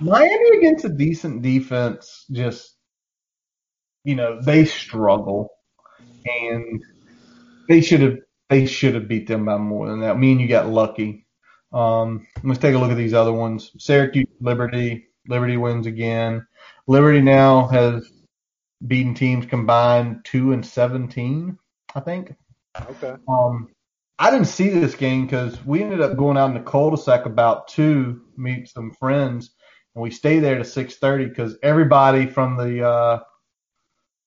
[0.01, 2.77] Miami against a decent defense, just
[4.05, 5.51] you know, they struggle,
[6.25, 6.83] and
[7.69, 8.19] they should have
[8.49, 10.19] they should have beat them by more than that.
[10.19, 11.27] Me and you got lucky.
[11.73, 13.73] Um, let's take a look at these other ones.
[13.79, 16.47] Syracuse, Liberty, Liberty wins again.
[16.87, 18.11] Liberty now has
[18.87, 21.59] beaten teams combined two and seventeen,
[21.95, 22.35] I think.
[22.81, 23.69] okay, Um,
[24.19, 27.69] I didn't see this game because we ended up going out in the cul-de-sac about
[27.69, 29.51] two, meet some friends,
[29.95, 33.21] and we stayed there to six thirty because everybody from the uh,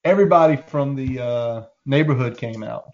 [0.03, 2.85] everybody from the uh, neighborhood came out,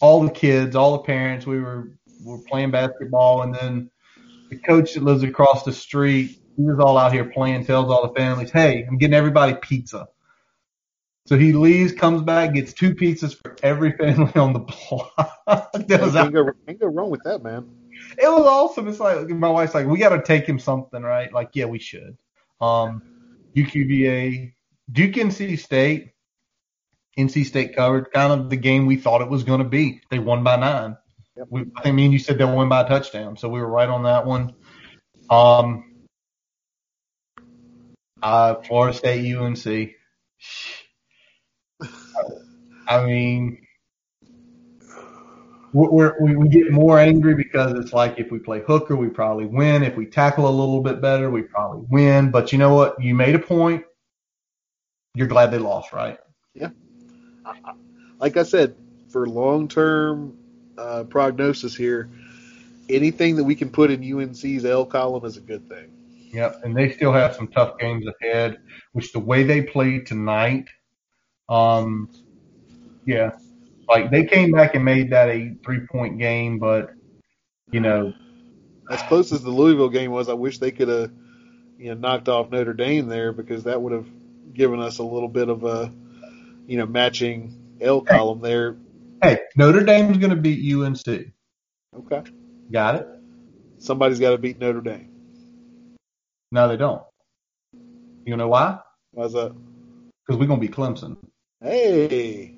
[0.00, 1.46] all the kids, all the parents.
[1.46, 1.92] We were
[2.24, 3.90] we were playing basketball, and then
[4.50, 7.64] the coach that lives across the street, he was all out here playing.
[7.64, 10.08] Tells all the families, "Hey, I'm getting everybody pizza."
[11.26, 15.14] So he leaves, comes back, gets two pizzas for every family on the block.
[15.86, 17.68] that was can't go, can't go wrong with that, man.
[18.18, 18.88] it was awesome.
[18.88, 21.32] It's like my wife's like, we got to take him something, right?
[21.32, 22.16] Like, yeah, we should.
[22.60, 23.02] Um,
[23.54, 24.52] UQVA,
[24.90, 26.12] Duke, NC State,
[27.16, 30.00] NC State covered kind of the game we thought it was going to be.
[30.10, 30.96] They won by nine.
[31.36, 31.46] Yep.
[31.50, 33.68] We, I think me and you said they'll win by a touchdown, so we were
[33.68, 34.54] right on that one.
[35.30, 35.91] Um,
[38.22, 39.90] uh, Florida State, UNC.
[42.88, 43.58] I mean,
[45.72, 49.46] we're, we we get more angry because it's like if we play hooker, we probably
[49.46, 49.82] win.
[49.82, 52.30] If we tackle a little bit better, we probably win.
[52.30, 53.02] But you know what?
[53.02, 53.84] You made a point.
[55.14, 56.18] You're glad they lost, right?
[56.54, 56.70] Yeah.
[58.18, 58.74] Like I said,
[59.08, 60.36] for long term
[60.76, 62.08] uh, prognosis here,
[62.88, 65.90] anything that we can put in UNC's L column is a good thing.
[66.32, 66.60] Yep.
[66.64, 68.58] And they still have some tough games ahead,
[68.92, 70.66] which the way they played tonight,
[71.48, 72.08] um,
[73.06, 73.32] yeah,
[73.88, 76.90] like they came back and made that a three point game, but
[77.70, 78.12] you know,
[78.90, 81.10] As close as the Louisville game was, I wish they could have,
[81.78, 84.06] you know, knocked off Notre Dame there because that would have
[84.54, 85.92] given us a little bit of a,
[86.66, 88.76] you know, matching L column there.
[89.22, 91.32] hey, Notre Dame's going to beat UNC.
[91.94, 92.22] Okay,
[92.70, 93.08] Got it?
[93.78, 95.08] somebody's got to beat Notre Dame.
[96.52, 97.02] No, they don't.
[98.26, 98.78] You know why?
[99.12, 99.54] Why's that?
[100.26, 101.16] Because we're going to be Clemson.
[101.62, 102.54] Hey,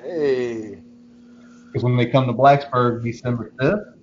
[0.00, 0.78] hey.
[1.66, 3.94] Because when they come to Blacksburg December 5th,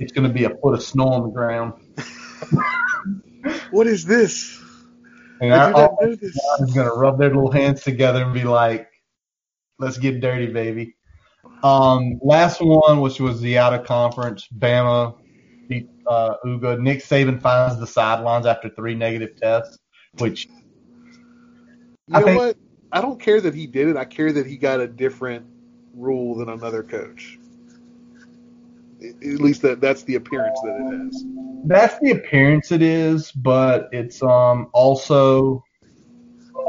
[0.00, 1.74] it's going to be a foot of snow on the ground.
[3.72, 4.60] What is this?
[5.40, 6.36] And I our did not know offensive this.
[6.36, 8.86] line is going to rub their little hands together and be like,
[9.78, 10.94] let's get dirty, baby.
[11.64, 15.16] Um, last one, which was the out of conference, Bama
[15.68, 16.80] beat uh, Uga.
[16.80, 19.78] Nick Saban finds the sidelines after three negative tests,
[20.18, 20.48] which
[22.08, 22.56] You I know think- what?
[22.94, 23.96] I don't care that he did it.
[23.96, 25.46] I care that he got a different
[25.94, 27.38] rule than another coach.
[29.02, 31.24] At least that that's the appearance that it has.
[31.64, 35.64] that's the appearance it is, but it's um also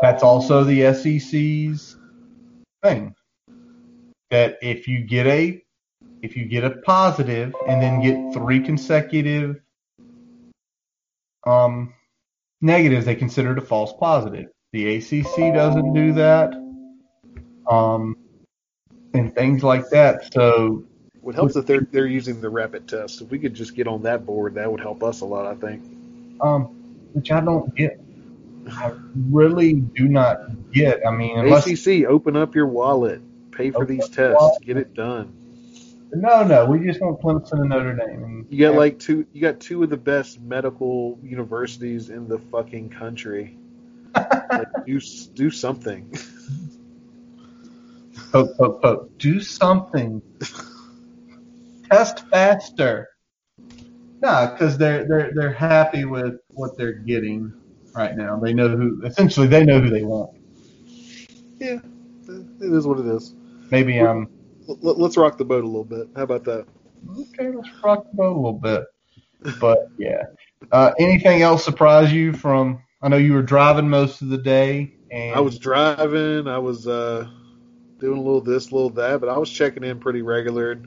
[0.02, 1.98] that's also the SEC's
[2.82, 3.14] thing.
[4.32, 5.62] That if you get a
[6.24, 9.60] if you get a positive and then get three consecutive
[11.46, 11.94] um
[12.62, 14.48] negatives, they consider it a false positive.
[14.72, 16.54] The ACC doesn't do that.
[17.70, 18.16] Um
[19.14, 20.34] and things like that.
[20.34, 20.86] So
[21.22, 23.22] What helps that they're they're using the rapid test.
[23.22, 25.46] If we could just get on that board, that would help us a lot.
[25.46, 25.84] I think.
[26.42, 26.64] um,
[27.12, 28.00] which I don't get.
[28.72, 28.94] I
[29.30, 31.06] really do not get.
[31.06, 33.22] I mean, unless ACC, open up your wallet,
[33.52, 34.64] pay for these tests, wallet.
[34.64, 35.36] get it done.
[36.16, 38.24] No, no, we just want Clemson and Notre Dame.
[38.24, 39.26] And, You got like two.
[39.34, 43.58] You got two of the best medical universities in the fucking country.
[44.52, 45.00] Like, do
[45.34, 46.14] do something.
[48.32, 49.18] poke, poke, poke.
[49.18, 50.22] Do something.
[51.90, 53.10] Test faster.
[54.22, 57.52] No, because they're they're they're happy with what they're getting
[57.96, 58.40] right now.
[58.40, 59.04] They know who.
[59.04, 60.32] Essentially, they know who they want.
[61.60, 61.80] Yeah,
[62.28, 63.34] it is what it is.
[63.72, 64.28] Maybe I'm l-
[64.68, 66.08] let's rock the boat a little bit.
[66.16, 66.66] How about that?
[67.20, 67.50] okay.
[67.50, 68.86] Let's rock the boat a little bit.
[69.60, 70.24] But yeah.
[70.72, 72.82] Uh, anything else surprise you from?
[73.02, 76.48] I know you were driving most of the day, and I was driving.
[76.48, 77.28] I was uh,
[78.00, 80.82] doing a little this, a little that, but I was checking in pretty regular.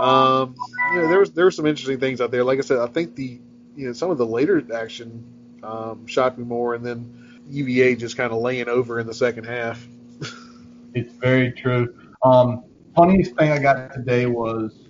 [0.00, 0.56] Um,
[0.92, 2.44] you know, there was there were some interesting things out there.
[2.44, 3.40] Like I said, I think the
[3.76, 5.22] you know some of the later action
[5.62, 9.44] um, shocked me more, and then UVA just kind of laying over in the second
[9.44, 9.86] half.
[10.94, 11.94] it's very true.
[12.22, 14.88] Um, funniest thing I got today was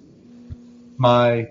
[0.96, 1.48] my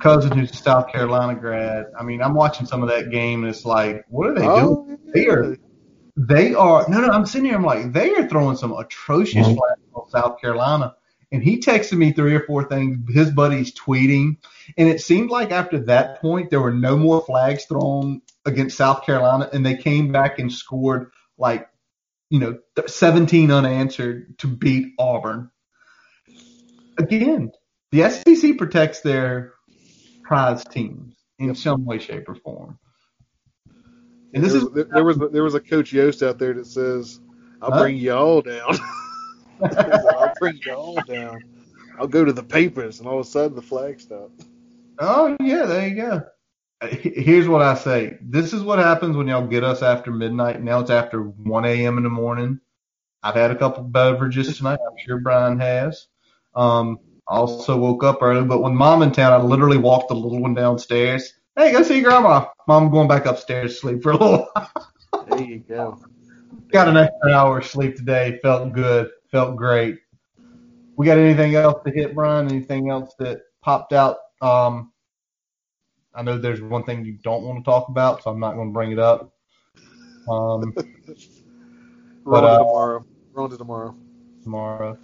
[0.00, 1.86] cousin who's a South Carolina grad.
[1.98, 4.84] I mean, I'm watching some of that game, and it's like, what are they oh,
[4.84, 4.98] doing?
[5.04, 5.12] Yeah.
[5.14, 5.56] They are,
[6.16, 6.88] they are.
[6.88, 7.56] No, no, I'm sitting here.
[7.56, 9.56] I'm like, they are throwing some atrocious mm-hmm.
[9.56, 10.94] flags on South Carolina.
[11.30, 12.98] And he texted me three or four things.
[13.12, 14.38] His buddies tweeting,
[14.78, 19.04] and it seemed like after that point there were no more flags thrown against South
[19.04, 21.68] Carolina, and they came back and scored like,
[22.30, 25.50] you know, 17 unanswered to beat Auburn.
[26.98, 27.52] Again,
[27.92, 29.54] the SEC protects their
[30.24, 32.78] prize teams in some way, shape, or form.
[34.34, 37.20] And this there, is there, was there was a coach Yost out there that says,
[37.62, 37.82] "I'll huh?
[37.82, 38.76] bring y'all down.
[39.62, 41.42] I'll bring y'all down.
[41.98, 44.42] I'll go to the papers." And all of a sudden, the flag stopped.
[44.98, 46.22] Oh yeah, there you go.
[46.90, 48.18] Here's what I say.
[48.20, 50.62] This is what happens when y'all get us after midnight.
[50.62, 51.98] Now it's after 1 a.m.
[51.98, 52.60] in the morning.
[53.20, 54.78] I've had a couple beverages tonight.
[54.86, 56.06] I'm sure Brian has.
[56.58, 56.98] Um,
[57.28, 60.40] I also woke up early, but when mom in town, I literally walked the little
[60.40, 61.32] one downstairs.
[61.56, 62.46] Hey, go see grandma.
[62.66, 64.72] Mom going back upstairs to sleep for a little while.
[65.28, 66.02] there you go.
[66.72, 68.40] Got an extra hour of sleep today.
[68.42, 69.10] Felt good.
[69.30, 69.98] Felt great.
[70.96, 72.48] We got anything else to hit, Brian?
[72.48, 74.16] Anything else that popped out?
[74.42, 74.92] Um,
[76.12, 78.70] I know there's one thing you don't want to talk about, so I'm not going
[78.70, 79.32] to bring it up.
[80.28, 80.72] Um,
[82.24, 83.06] but, uh, tomorrow.
[83.32, 83.94] Roll to tomorrow.
[84.42, 84.98] Tomorrow.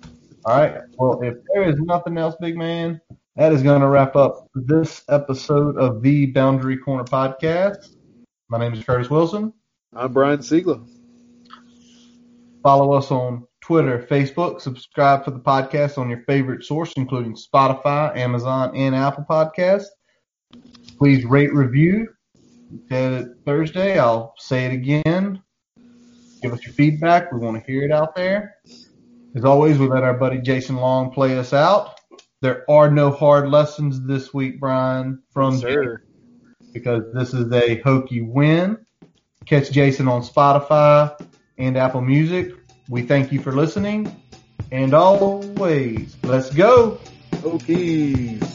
[0.47, 0.83] All right.
[0.99, 3.01] Well, if there is nothing else, big man,
[3.37, 7.97] that is going to wrap up this episode of the Boundary Corner podcast.
[8.51, 9.55] My name is Curtis Wilson.
[9.95, 10.87] I'm Brian Siegler.
[12.63, 14.61] Follow us on Twitter, Facebook.
[14.61, 19.87] Subscribe for the podcast on your favorite source, including Spotify, Amazon, and Apple Podcasts.
[20.99, 22.07] Please rate, review.
[22.91, 23.99] said it Thursday.
[23.99, 25.43] I'll say it again.
[26.43, 27.33] Give us your feedback.
[27.33, 28.57] We want to hear it out there.
[29.35, 32.01] As always, we let our buddy Jason Long play us out.
[32.41, 35.99] There are no hard lessons this week, Brian, from yes,
[36.73, 38.85] because this is a hokey win.
[39.45, 41.21] Catch Jason on Spotify
[41.59, 42.53] and Apple Music.
[42.89, 44.15] We thank you for listening.
[44.71, 47.01] And always, let's go.
[47.33, 48.54] Hokies.